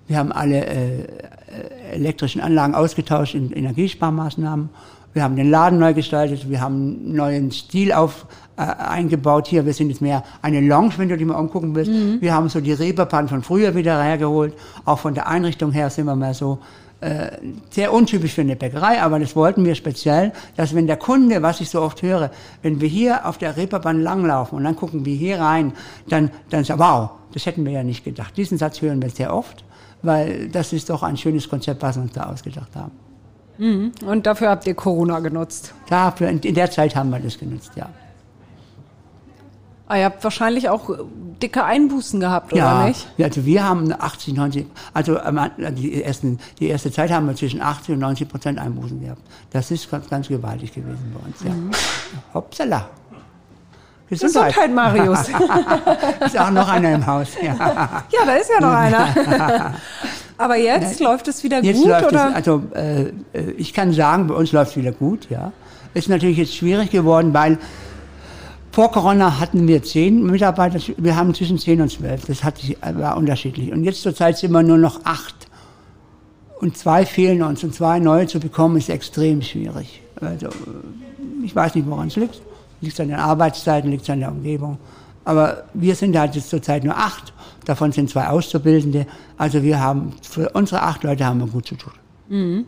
[0.07, 1.05] Wir haben alle äh, äh,
[1.93, 4.69] elektrischen Anlagen ausgetauscht in Energiesparmaßnahmen.
[5.13, 8.25] Wir haben den Laden neu gestaltet, wir haben einen neuen Stil auf,
[8.57, 9.65] äh, eingebaut hier.
[9.65, 11.91] Wir sind jetzt mehr eine Lounge, wenn du dich mal umgucken willst.
[11.91, 12.19] Mhm.
[12.19, 14.53] Wir haben so die Reeperbahn von früher wieder hergeholt.
[14.85, 16.59] Auch von der Einrichtung her sind wir mal so
[17.03, 17.31] äh,
[17.69, 21.59] sehr untypisch für eine Bäckerei, aber das wollten wir speziell, dass wenn der Kunde, was
[21.61, 22.31] ich so oft höre,
[22.61, 25.73] wenn wir hier auf der Reeperbahn langlaufen und dann gucken wir hier rein,
[26.07, 28.37] dann, dann sagt, wow, das hätten wir ja nicht gedacht.
[28.37, 29.65] Diesen Satz hören wir sehr oft,
[30.03, 32.91] weil das ist doch ein schönes Konzept, was wir uns da ausgedacht haben.
[34.05, 35.73] Und dafür habt ihr Corona genutzt.
[35.87, 37.89] Dafür, in der Zeit haben wir das genutzt, ja.
[39.85, 40.95] Ah, ihr habt wahrscheinlich auch äh,
[41.41, 43.05] dicke Einbußen gehabt, oder ja, nicht?
[43.17, 45.39] Ja, also wir haben 80, 90, also ähm,
[45.75, 49.21] die, ersten, die erste Zeit haben wir zwischen 80 und 90 Prozent Einbußen gehabt.
[49.51, 51.53] Das ist ganz, ganz gewaltig gewesen bei uns, ja.
[51.53, 51.71] Mhm.
[52.33, 52.89] Hoppsala.
[54.21, 55.27] Gesundheit, Marius.
[56.25, 57.53] ist auch noch einer im Haus, ja.
[57.53, 59.73] ja, da ist ja noch einer.
[60.37, 62.29] Aber jetzt läuft es wieder Jetzt gut, läuft oder?
[62.29, 63.03] es, also äh,
[63.33, 65.51] äh, ich kann sagen, bei uns läuft es wieder gut, ja.
[65.93, 67.59] Ist natürlich jetzt schwierig geworden, weil
[68.71, 72.75] vor Corona hatten wir zehn Mitarbeiter, wir haben zwischen zehn und zwölf, das hat sich,
[72.81, 73.71] war unterschiedlich.
[73.71, 75.35] Und jetzt zurzeit sind wir nur noch acht.
[76.59, 80.01] Und zwei fehlen uns und zwei neue zu bekommen, ist extrem schwierig.
[80.19, 80.49] Also, äh,
[81.43, 82.41] ich weiß nicht, woran es liegt.
[82.83, 84.77] Liegt es an den Arbeitszeiten, liegt es an der Umgebung.
[85.25, 87.33] Aber wir sind halt jetzt zurzeit nur acht.
[87.65, 89.07] Davon sind zwei Auszubildende.
[89.37, 92.65] Also wir haben, für unsere acht Leute haben wir gut zu tun.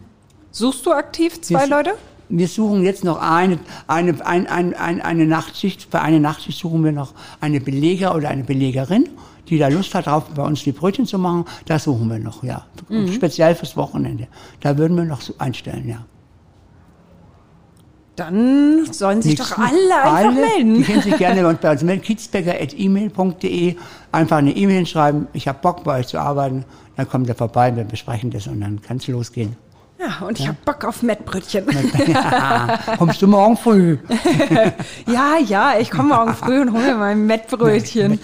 [0.51, 1.91] Suchst du aktiv zwei Wir- Leute?
[2.27, 5.87] Wir suchen jetzt noch eine, eine, ein, ein, ein, eine Nachtschicht.
[5.91, 9.09] Für eine Nachtschicht suchen wir noch eine Beleger oder eine Belegerin,
[9.47, 11.45] die da Lust hat, drauf, bei uns die Brötchen zu machen.
[11.67, 12.65] Das suchen wir noch, ja.
[13.13, 14.27] Speziell fürs Wochenende.
[14.61, 15.97] Da würden wir noch einstellen, ja.
[18.15, 20.85] Dann sollen sich Nichts- doch alle einfach Die melden.
[20.85, 22.01] können sich gerne bei uns bei uns melden.
[22.01, 23.75] kiezbecker.email.de
[24.11, 25.27] einfach eine E-Mail schreiben.
[25.33, 26.63] Ich habe Bock, bei euch zu arbeiten.
[26.95, 29.57] Dann kommt er vorbei, wir besprechen das und dann kann es losgehen.
[29.99, 31.65] Ja, und ich hab Bock auf Mettbrötchen.
[32.07, 33.97] Ja, kommst du morgen früh?
[35.07, 38.19] ja, ja, ich komme morgen früh und hole mir mein Mettbrötchen.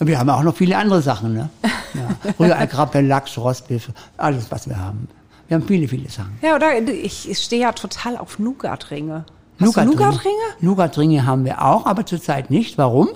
[0.00, 1.50] Und wir haben auch noch viele andere Sachen, ne?
[1.94, 2.32] Ja.
[2.38, 5.08] Rührei, Lachs, Rostbiff, alles, was wir haben.
[5.50, 6.38] Wir haben viele, viele Sachen.
[6.42, 9.24] Ja, oder ich, stehe ja total auf Nougatringe.
[9.58, 11.26] Nougatringe Nougatringe?
[11.26, 12.78] Haben wir auch, aber zurzeit nicht.
[12.78, 13.08] Warum?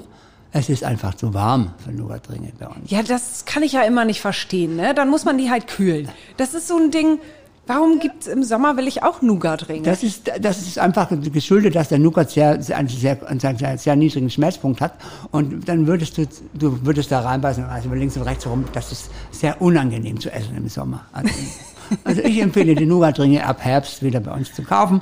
[0.50, 2.90] Es ist einfach zu warm für Nougatringe bei uns.
[2.90, 4.94] Ja, das kann ich ja immer nicht verstehen, ne?
[4.96, 6.08] Dann muss man die halt kühlen.
[6.36, 7.20] Das ist so ein Ding,
[7.68, 9.82] warum gibt's im Sommer will ich auch Nougatringe?
[9.82, 13.78] Das ist, das ist einfach geschuldet, dass der Nougat sehr, sehr, einen sehr, einen sehr,
[13.78, 14.94] sehr niedrigen Schmelzpunkt hat.
[15.30, 18.64] Und dann würdest du, du würdest da reinbeißen, also links und rechts rum.
[18.72, 21.06] Das ist sehr unangenehm zu essen im Sommer.
[21.12, 21.32] Also,
[22.04, 25.00] also ich empfehle die Nougatringe ab Herbst wieder bei uns zu kaufen.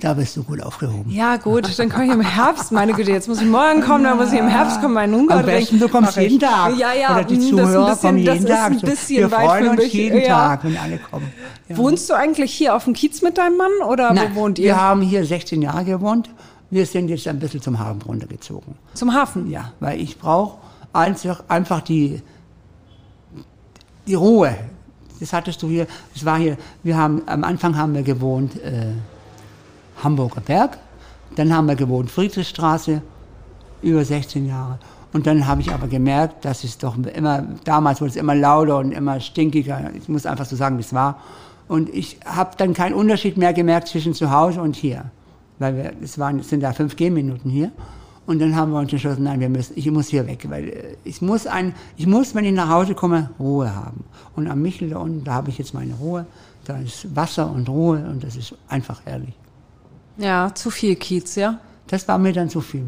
[0.00, 1.08] Da bist du gut aufgehoben.
[1.10, 4.16] Ja, gut, dann komme ich im Herbst, meine Güte, jetzt muss ich morgen kommen, dann
[4.18, 6.76] muss ich im Herbst kommen, meinen Nougat Am besten, du kommst jeden Tag.
[6.76, 8.70] Ja, ja, Oder die mm, das ist ein Zuhörer bisschen- kommen jeden Tag.
[8.72, 9.92] Ein bisschen Wir freuen uns mich.
[9.94, 10.26] jeden ja.
[10.26, 11.32] Tag, wenn alle kommen.
[11.68, 11.76] Ja.
[11.78, 14.64] Wohnst du eigentlich hier auf dem Kiez mit deinem Mann oder Nein, wo wohnt wir
[14.64, 14.76] ihr?
[14.80, 16.28] haben hier 16 Jahre gewohnt.
[16.70, 18.74] Wir sind jetzt ein bisschen zum Hafen runtergezogen.
[18.94, 19.48] Zum Hafen?
[19.48, 20.58] Ja, weil ich brauche
[20.92, 22.20] einfach, einfach die,
[24.06, 24.54] die Ruhe.
[25.20, 28.86] Das hattest du hier, das war hier, wir haben, am Anfang haben wir gewohnt, äh,
[30.02, 30.78] Hamburger Berg,
[31.36, 33.00] dann haben wir gewohnt Friedrichstraße,
[33.82, 34.78] über 16 Jahre.
[35.12, 38.78] Und dann habe ich aber gemerkt, dass es doch immer, damals wurde es immer lauter
[38.78, 39.92] und immer stinkiger.
[39.94, 41.20] Ich muss einfach so sagen, wie es war.
[41.68, 45.04] Und ich habe dann keinen Unterschied mehr gemerkt zwischen zu Hause und hier.
[45.60, 47.70] Weil wir, es waren, es sind da fünf Gehminuten hier.
[48.26, 50.96] Und dann haben wir uns entschlossen, nein, wir müssen, ich muss hier weg, weil äh,
[51.04, 54.04] ich muss ein, ich muss, wenn ich nach Hause komme, Ruhe haben.
[54.34, 56.26] Und am Michel da unten, da habe ich jetzt meine Ruhe.
[56.64, 59.34] Da ist Wasser und Ruhe und das ist einfach herrlich.
[60.16, 61.58] Ja, zu viel Kiez, ja?
[61.86, 62.84] Das war mir dann zu viel.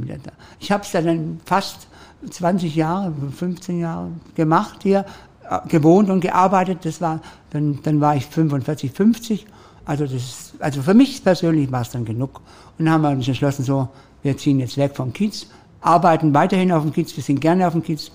[0.59, 1.87] Ich habe es dann fast
[2.30, 5.05] 20 Jahre, 15 Jahre gemacht hier,
[5.51, 6.78] äh, gewohnt und gearbeitet.
[6.84, 7.20] Das war,
[7.51, 9.47] dann, dann war ich 45, 50.
[9.84, 12.41] Also das, also für mich persönlich war es dann genug.
[12.78, 13.89] Und dann haben wir uns entschlossen, so,
[14.27, 15.47] wir ziehen jetzt weg vom Kiez,
[15.81, 18.11] arbeiten weiterhin auf dem Kiez, wir sind gerne auf dem Kiez,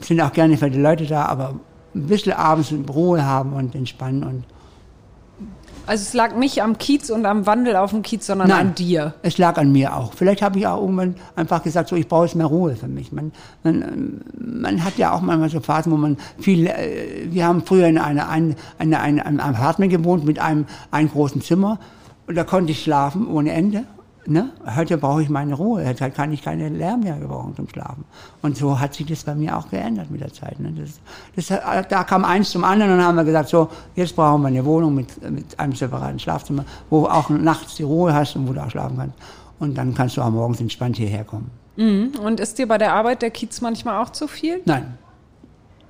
[0.00, 1.54] sind auch gerne für die Leute da, aber
[1.94, 4.44] ein bisschen abends Ruhe haben und entspannen und
[5.86, 8.68] Also es lag nicht am Kiez und am Wandel auf dem Kiez, sondern Nein.
[8.68, 9.14] an dir.
[9.22, 10.12] Es lag an mir auch.
[10.14, 13.12] Vielleicht habe ich auch irgendwann einfach gesagt, so ich brauche jetzt mehr Ruhe für mich.
[13.12, 13.32] Man,
[13.62, 16.66] man, man hat ja auch manchmal so Phasen, wo man viel.
[16.66, 21.10] Äh, wir haben früher in einer, ein, eine, ein, einem Apartment gewohnt mit einem, einem
[21.10, 21.78] großen Zimmer
[22.26, 23.84] und da konnte ich schlafen ohne Ende.
[24.26, 24.50] Ne?
[24.76, 25.86] Heute brauche ich meine Ruhe.
[25.86, 28.04] Heute kann ich keine Lärm mehr gebrauchen zum Schlafen.
[28.42, 30.58] Und so hat sich das bei mir auch geändert mit der Zeit.
[30.60, 30.72] Ne?
[31.36, 34.48] Das, das, da kam eins zum anderen und haben wir gesagt, so, jetzt brauchen wir
[34.48, 38.48] eine Wohnung mit, mit einem separaten Schlafzimmer, wo du auch nachts die Ruhe hast und
[38.48, 39.16] wo du auch schlafen kannst.
[39.58, 41.50] Und dann kannst du auch morgens entspannt hierher kommen.
[42.24, 44.60] Und ist dir bei der Arbeit der Kiez manchmal auch zu viel?
[44.64, 44.98] Nein,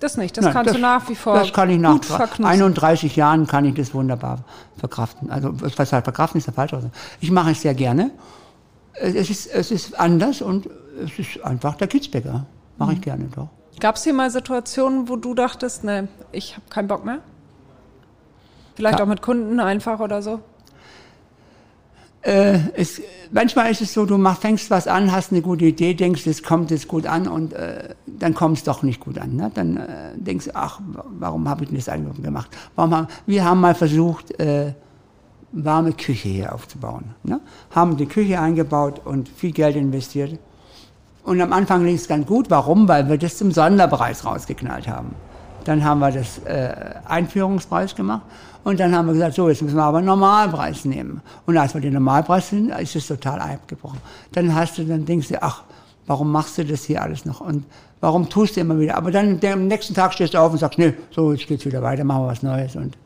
[0.04, 2.44] Das nicht, das kannst du nach wie vor Das kann ich nach gut verknussen.
[2.44, 4.40] 31 Jahren kann ich das wunderbar
[4.76, 5.30] verkraften.
[5.30, 6.92] Also was heißt verkraften ist der falsche Ausdruck.
[7.20, 8.10] Ich mache es sehr gerne.
[8.92, 10.68] Es ist, es ist anders und
[11.02, 12.44] es ist einfach der Kitzbäcker.
[12.76, 12.96] Mache Mhm.
[12.96, 13.48] ich gerne doch.
[13.80, 17.20] Gab es hier mal Situationen, wo du dachtest, ne, ich habe keinen Bock mehr?
[18.74, 19.04] Vielleicht Ja.
[19.06, 20.40] auch mit Kunden einfach oder so?
[22.24, 23.02] Äh, es,
[23.32, 26.42] manchmal ist es so, du mach, fängst was an, hast eine gute Idee, denkst, es
[26.42, 29.36] kommt jetzt gut an und äh, dann kommt es doch nicht gut an.
[29.36, 29.50] Ne?
[29.52, 32.48] Dann äh, denkst du, ach, wa- warum habe ich denn das eigentlich gemacht?
[32.76, 34.72] Warum haben, wir haben mal versucht, äh,
[35.52, 37.14] warme Küche hier aufzubauen.
[37.24, 37.40] Ne?
[37.70, 40.38] Haben die Küche eingebaut und viel Geld investiert.
[41.24, 42.50] Und am Anfang lief es ganz gut.
[42.50, 42.88] Warum?
[42.88, 45.14] Weil wir das zum Sonderpreis rausgeknallt haben.
[45.64, 46.74] Dann haben wir das äh,
[47.06, 48.22] Einführungspreis gemacht
[48.64, 51.20] und dann haben wir gesagt, so, jetzt müssen wir aber einen Normalpreis nehmen.
[51.46, 53.98] Und als wir den Normalpreis sind, ist es total abgebrochen.
[54.32, 55.62] Dann hast du, dann denkst du, ach,
[56.06, 57.40] warum machst du das hier alles noch?
[57.40, 57.64] Und
[58.00, 58.96] warum tust du immer wieder?
[58.96, 61.82] Aber dann am nächsten Tag stehst du auf und sagst, nee, so, jetzt geht's wieder
[61.82, 62.96] weiter, machen wir was Neues und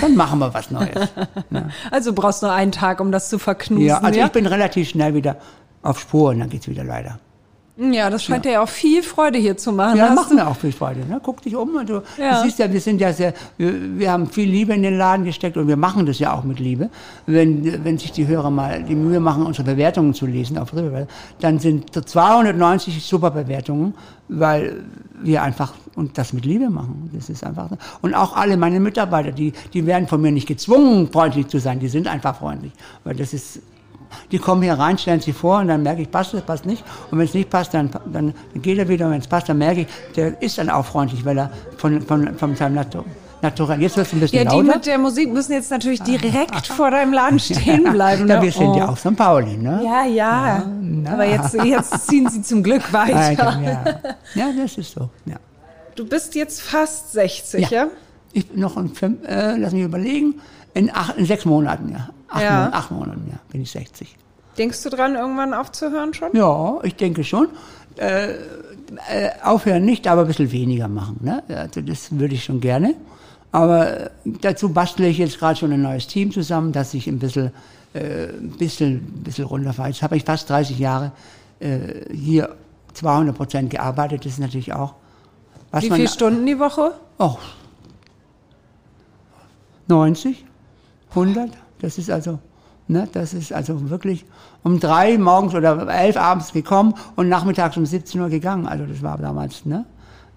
[0.00, 1.08] dann machen wir was Neues.
[1.90, 3.86] Also du brauchst nur einen Tag, um das zu verknusen.
[3.86, 4.26] ja, also ja?
[4.26, 5.36] ich bin relativ schnell wieder
[5.82, 7.20] auf Spur und dann geht's wieder weiter.
[7.76, 9.96] Ja, das scheint dir ja auch viel Freude hier zu machen.
[9.98, 11.00] Ja, Hast macht mir auch viel Freude.
[11.00, 11.20] Ne?
[11.22, 12.36] Guck dich um und du, Ja.
[12.38, 15.24] du siehst ja, wir sind ja sehr, wir, wir haben viel Liebe in den Laden
[15.24, 16.88] gesteckt und wir machen das ja auch mit Liebe.
[17.26, 21.08] Wenn, wenn sich die Hörer mal die Mühe machen, unsere Bewertungen zu lesen auf Riverwell,
[21.40, 23.94] dann sind 290 super Bewertungen,
[24.28, 24.84] weil
[25.22, 27.10] wir einfach und das mit Liebe machen.
[27.12, 27.76] Das ist einfach so.
[28.02, 31.78] Und auch alle meine Mitarbeiter, die, die werden von mir nicht gezwungen, freundlich zu sein.
[31.80, 32.72] Die sind einfach freundlich.
[33.04, 33.60] Weil das ist,
[34.32, 36.84] die kommen hier rein, stellen sich vor und dann merke ich, passt es, passt nicht.
[37.10, 39.06] Und wenn es nicht passt, dann, dann geht er wieder.
[39.06, 39.86] Und wenn es passt, dann merke ich,
[40.16, 43.04] der ist dann auch freundlich, weil er von, von, von seinem Natur,
[43.42, 43.82] Naturell.
[43.82, 44.74] Jetzt wird es ein bisschen Ja, die lauter.
[44.78, 48.26] mit der Musik müssen jetzt natürlich direkt vor deinem Laden stehen bleiben.
[48.26, 48.42] ja, ne?
[48.42, 48.92] wir sind ja Oh.
[48.92, 49.14] auch St.
[49.16, 49.82] Pauli, ne?
[49.84, 50.64] Ja, ja.
[51.12, 53.60] Aber jetzt, jetzt ziehen sie zum Glück weiter.
[53.62, 53.84] Ja.
[54.34, 55.10] ja, das ist so.
[55.26, 55.36] Ja.
[55.94, 57.82] Du bist jetzt fast 60, ja?
[57.82, 57.86] Ja.
[58.32, 60.40] Ich bin noch in fünf, äh, lass mich überlegen,
[60.74, 62.10] in, acht, in sechs Monaten, ja.
[62.28, 62.50] Acht, Ja.
[62.52, 64.16] Monaten, acht Monaten, ja, bin ich 60.
[64.58, 66.30] Denkst du dran, irgendwann aufzuhören schon?
[66.34, 67.48] Ja, ich denke schon.
[67.96, 71.18] Äh, äh, aufhören nicht, aber ein bisschen weniger machen.
[71.22, 71.42] Ne?
[71.48, 72.94] Also das würde ich schon gerne.
[73.52, 77.18] Aber äh, dazu bastle ich jetzt gerade schon ein neues Team zusammen, dass ich ein
[77.18, 77.52] bisschen,
[77.94, 79.88] äh, ein bisschen, ein bisschen runterfahre.
[79.88, 81.12] Jetzt habe ich fast 30 Jahre
[81.60, 82.56] äh, hier
[82.94, 84.24] 200 Prozent gearbeitet.
[84.24, 84.94] Das ist natürlich auch.
[85.70, 86.92] Was Wie viele Stunden die Woche?
[87.18, 87.36] Oh,
[89.88, 90.44] 90,
[91.14, 91.50] 100,
[91.80, 92.38] das ist also,
[92.88, 94.24] ne, das ist also wirklich
[94.62, 98.66] um drei morgens oder elf abends gekommen und nachmittags um 17 Uhr gegangen.
[98.66, 99.84] Also das war damals, ne,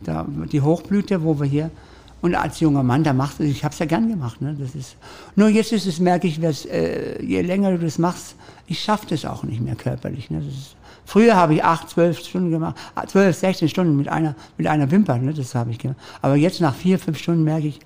[0.02, 1.72] da, die Hochblüte, wo wir hier,
[2.20, 4.76] und als junger Mann, da machst du, ich habe es ja gern gemacht, ne, das
[4.76, 4.98] ist,
[5.36, 9.06] nur jetzt ist es, merke ich, dass, äh, je länger du das machst, ich schaffe
[9.10, 10.76] das auch nicht mehr körperlich, ne, ist,
[11.08, 14.92] Früher habe ich acht, zwölf Stunden gemacht, ah, zwölf, sechzehn Stunden mit einer, mit einer
[14.92, 15.98] Wimper, ne, das habe ich gemacht.
[16.22, 17.80] Aber jetzt nach vier, fünf Stunden merke ich,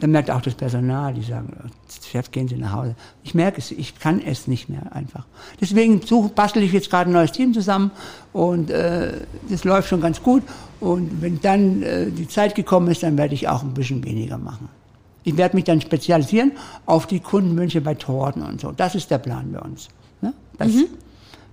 [0.00, 1.68] dann merkt auch das Personal, die sagen, "Oh,
[2.10, 2.94] Chef, gehen Sie nach Hause.
[3.22, 5.24] Ich merke es, ich kann es nicht mehr einfach.
[5.60, 7.90] Deswegen suche, bastel ich jetzt gerade ein neues Team zusammen
[8.32, 9.12] und äh,
[9.48, 10.42] das läuft schon ganz gut.
[10.80, 14.38] Und wenn dann äh, die Zeit gekommen ist, dann werde ich auch ein bisschen weniger
[14.38, 14.68] machen.
[15.24, 16.52] Ich werde mich dann spezialisieren
[16.86, 18.72] auf die Kundenwünsche bei Torten und so.
[18.72, 19.88] Das ist der Plan bei uns.
[20.22, 20.32] Ne?
[20.56, 20.68] Das,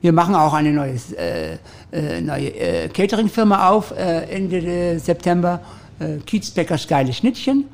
[0.01, 1.57] Wir machen auch eine neue, äh,
[1.91, 5.61] äh, neue äh, Catering-Firma auf äh, Ende äh, September.
[5.99, 7.65] Äh, Kiezbäckers geile Schnittchen.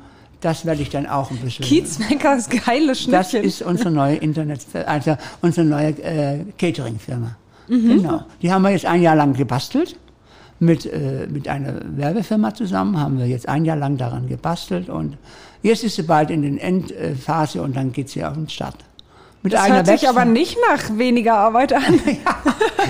[0.42, 1.64] Das werde ich dann auch ein bisschen.
[1.64, 3.42] Kiezmeckers geile das Schnittchen.
[3.44, 7.36] ist unsere neue Internet, also unsere neue äh, Catering-Firma.
[7.68, 8.22] Genau.
[8.42, 9.96] Die haben wir jetzt ein Jahr lang gebastelt.
[10.58, 15.16] Mit, äh, mit einer Werbefirma zusammen haben wir jetzt ein Jahr lang daran gebastelt und
[15.62, 18.76] jetzt ist sie bald in den Endphase und dann geht sie auf den Start.
[19.42, 22.00] Mit das hört sich aber nicht nach weniger Arbeit an.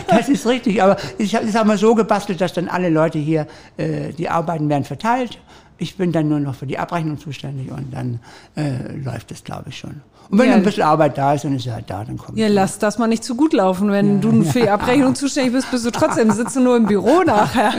[0.09, 3.19] Das ist richtig, aber ich hab- das haben wir so gebastelt, dass dann alle Leute
[3.19, 3.47] hier,
[3.79, 5.39] äh, die Arbeiten werden verteilt.
[5.83, 8.21] Ich bin dann nur noch für die Abrechnung zuständig und dann
[8.57, 10.01] äh, läuft das, glaube ich, schon.
[10.31, 10.55] Und wenn Ja.
[10.55, 12.99] ein bisschen Arbeit da ist, dann ist sie halt da, dann kommt Ja, lass das
[12.99, 13.91] mal nicht zu gut laufen.
[13.91, 17.23] Wenn du für die Abrechnung zuständig bist, bist du trotzdem, sitzt du nur im Büro
[17.27, 17.73] nachher.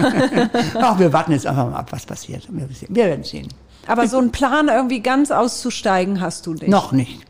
[0.76, 2.46] Ach, wir warten jetzt einfach mal ab, was passiert.
[2.52, 3.48] Wir werden sehen.
[3.88, 6.68] Aber so einen Plan, irgendwie ganz auszusteigen, hast du nicht.
[6.68, 7.22] Noch nicht.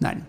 [0.00, 0.24] Nein,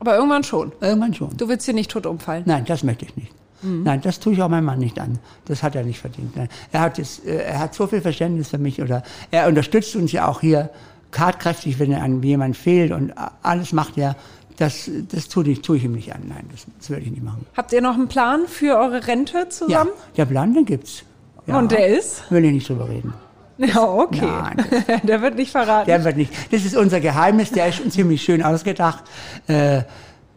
[0.00, 0.72] Aber irgendwann schon.
[0.80, 1.36] irgendwann schon.
[1.36, 2.42] Du willst hier nicht tot umfallen.
[2.46, 3.32] Nein, das möchte ich nicht.
[3.62, 5.18] Nein, das tue ich auch meinem Mann nicht an.
[5.44, 6.36] Das hat er nicht verdient.
[6.36, 6.48] Nein.
[6.72, 10.12] Er hat, jetzt, äh, er hat so viel Verständnis für mich oder er unterstützt uns
[10.12, 10.70] ja auch hier
[11.10, 14.16] tatkräftig, wenn einem jemand fehlt und alles macht er.
[14.56, 16.22] Das, das tue ich, tue ich ihm nicht an.
[16.28, 17.46] Nein, das, das würde ich nicht machen.
[17.56, 19.90] Habt ihr noch einen Plan für eure Rente Ja, zusammen?
[20.16, 21.02] der Plan, den gibt's.
[21.46, 21.58] Ja.
[21.58, 22.30] Und der ist?
[22.30, 23.12] Will ich nicht drüber reden.
[23.62, 24.24] Ja, okay.
[24.24, 24.64] Nein.
[25.02, 25.84] der wird nicht verraten.
[25.86, 26.32] Der wird nicht.
[26.50, 29.04] Das ist unser Geheimnis, der ist schon ziemlich schön ausgedacht.
[29.48, 29.82] Äh,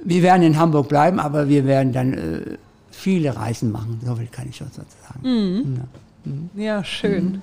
[0.03, 2.41] wir werden in Hamburg bleiben, aber wir werden dann äh,
[3.03, 3.99] viele Reisen machen.
[4.05, 5.19] So viel kann ich schon sozusagen.
[6.55, 7.41] ja, schön.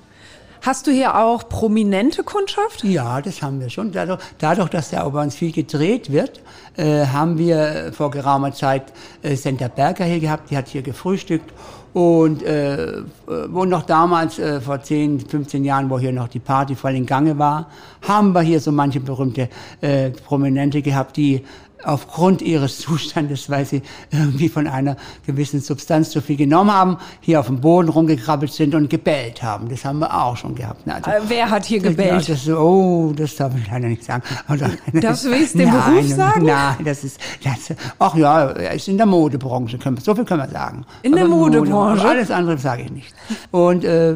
[0.63, 2.85] Hast du hier auch prominente Kundschaft?
[2.85, 3.93] Ja, das haben wir schon.
[3.93, 6.43] Dadurch, dadurch dass ja bei uns viel gedreht wird,
[6.77, 8.93] äh, haben wir vor geraumer Zeit
[9.23, 11.51] äh, Senta Berger hier gehabt, die hat hier gefrühstückt
[11.93, 13.03] und äh,
[13.49, 17.07] wo noch damals, äh, vor 10, 15 Jahren, wo hier noch die Party voll in
[17.07, 17.71] Gange war,
[18.03, 19.49] haben wir hier so manche berühmte
[19.81, 21.45] äh, Prominente gehabt, die
[21.85, 27.41] aufgrund ihres Zustandes, weil sie irgendwie von einer gewissen Substanz zu viel genommen haben, hier
[27.41, 29.69] auf dem Boden rumgekrabbelt sind und gebellt haben.
[29.69, 30.87] Das haben wir auch schon gehabt.
[30.89, 32.29] Also, äh, Wer hat hier gebellt?
[32.29, 34.23] Das, oh, das darf ich leider nicht sagen.
[34.47, 36.45] Also, das willst du den nein, Beruf sagen?
[36.45, 40.49] Nein, das ist, das, ach ja, er ist in der Modebranche, so viel können wir
[40.49, 40.85] sagen.
[41.03, 42.03] In der Modebranche?
[42.03, 43.15] Mode, alles andere sage ich nicht.
[43.51, 44.15] Und äh,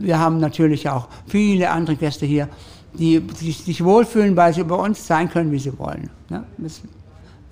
[0.00, 2.48] wir haben natürlich auch viele andere Gäste hier,
[2.94, 6.10] die, die sich wohlfühlen, weil sie bei uns sein können, wie sie wollen.
[6.28, 6.44] Ne?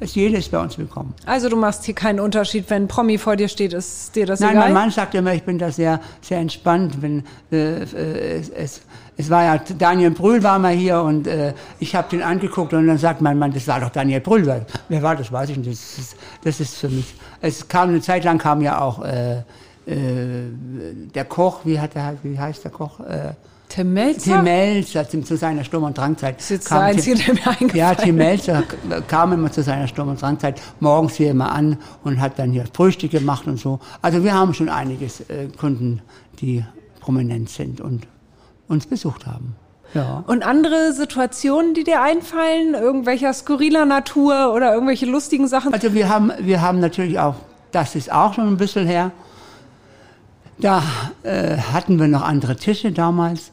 [0.01, 1.15] Ist jedes bei uns willkommen.
[1.25, 4.41] Also du machst hier keinen Unterschied, wenn ein Promi vor dir steht, ist dir das
[4.41, 4.65] Nein, egal?
[4.65, 7.01] Nein, mein Mann sagt immer, ich bin da sehr, sehr entspannt.
[7.01, 7.23] Wenn,
[7.53, 8.83] äh, äh, es, es,
[9.17, 12.89] es war ja, Daniel Brühl war mal hier und äh, ich habe den angeguckt und
[12.89, 14.67] dann sagt mein Mann, das war doch Daniel Brühl.
[14.89, 15.71] Wer war das, weiß ich nicht.
[15.71, 19.39] Das ist, das ist für mich, es kam eine Zeit lang kam ja auch äh,
[19.39, 20.51] äh,
[21.15, 22.99] der Koch, wie, hat der, wie heißt der Koch?
[23.75, 24.37] Tim Melzer?
[24.37, 26.37] Tim Melzer zu seiner Sturm- und Drangzeit.
[26.37, 28.63] Das ist jetzt kam der einzige, der mir eingefallen Ja, Tim Melzer
[29.09, 32.67] kam immer zu seiner Sturm- und Drangzeit morgens hier immer an und hat dann hier
[32.73, 33.81] Frühstück gemacht und so.
[34.01, 36.03] Also wir haben schon einiges äh, Kunden,
[36.41, 36.65] die
[37.01, 38.07] prominent sind und
[38.69, 39.57] uns besucht haben.
[39.93, 40.23] Ja.
[40.29, 45.75] Und andere Situationen, die dir einfallen, irgendwelcher skurriler Natur oder irgendwelche lustigen Sachen?
[45.75, 47.35] Also wir haben, wir haben natürlich auch,
[47.73, 49.11] das ist auch schon ein bisschen her,
[50.59, 50.83] da
[51.25, 53.51] äh, hatten wir noch andere Tische damals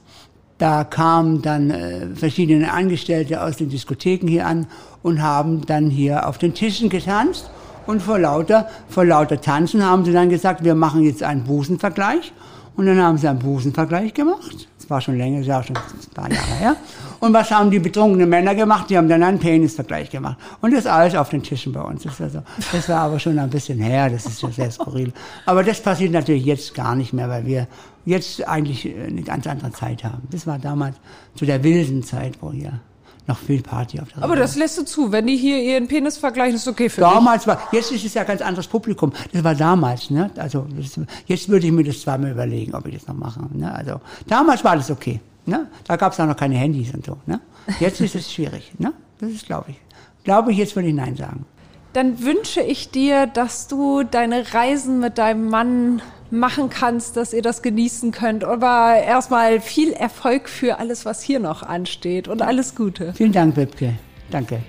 [0.61, 4.67] da kamen dann äh, verschiedene Angestellte aus den Diskotheken hier an
[5.01, 7.49] und haben dann hier auf den Tischen getanzt.
[7.87, 12.31] Und vor lauter, vor lauter Tanzen haben sie dann gesagt, wir machen jetzt einen Busenvergleich.
[12.77, 14.67] Und dann haben sie einen Busenvergleich gemacht.
[14.77, 16.75] Das war schon länger, das war schon ein paar Jahre her.
[17.19, 18.89] Und was haben die betrunkenen Männer gemacht?
[18.89, 20.37] Die haben dann einen Penisvergleich gemacht.
[20.61, 22.03] Und das alles auf den Tischen bei uns.
[22.03, 22.41] Das, also,
[22.71, 25.11] das war aber schon ein bisschen her, das ist ja sehr skurril.
[25.45, 27.67] Aber das passiert natürlich jetzt gar nicht mehr, weil wir
[28.05, 30.27] jetzt eigentlich eine ganz andere Zeit haben.
[30.31, 30.95] Das war damals
[31.35, 32.79] zu der wilden Zeit, wo hier
[33.27, 36.17] noch viel Party auf der Aber das lässt du zu, wenn die hier ihren Penis
[36.17, 37.47] vergleichen, ist okay für Damals dich.
[37.47, 39.13] war, jetzt ist es ja ein ganz anderes Publikum.
[39.31, 40.31] Das war damals, ne?
[40.37, 43.41] Also das, jetzt würde ich mir das zweimal überlegen, ob ich das noch mache.
[43.53, 43.73] Ne?
[43.73, 45.19] Also damals war das okay.
[45.45, 45.67] Ne?
[45.85, 47.17] Da gab es auch noch keine Handys und so.
[47.25, 47.39] Ne?
[47.79, 48.71] Jetzt ist es schwierig.
[48.77, 48.93] Ne?
[49.19, 49.77] Das ist, glaube ich.
[50.23, 51.45] Glaube ich, jetzt würde ich Nein sagen.
[51.93, 57.41] Dann wünsche ich dir, dass du deine Reisen mit deinem Mann machen kannst, dass ihr
[57.41, 58.43] das genießen könnt.
[58.43, 63.13] Aber erstmal viel Erfolg für alles, was hier noch ansteht und alles Gute.
[63.13, 63.93] Vielen Dank, Wipke.
[64.29, 64.61] Danke.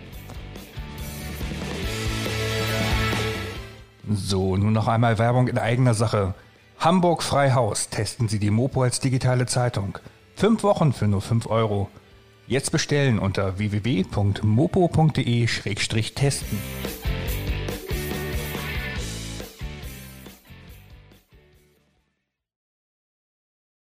[4.11, 6.35] So, nun noch einmal Werbung in eigener Sache.
[6.79, 7.89] Hamburg Freihaus.
[7.89, 9.99] Testen Sie die Mopo als digitale Zeitung.
[10.35, 11.89] Fünf Wochen für nur fünf Euro.
[12.49, 16.59] Jetzt bestellen unter www.mopo.de-testen.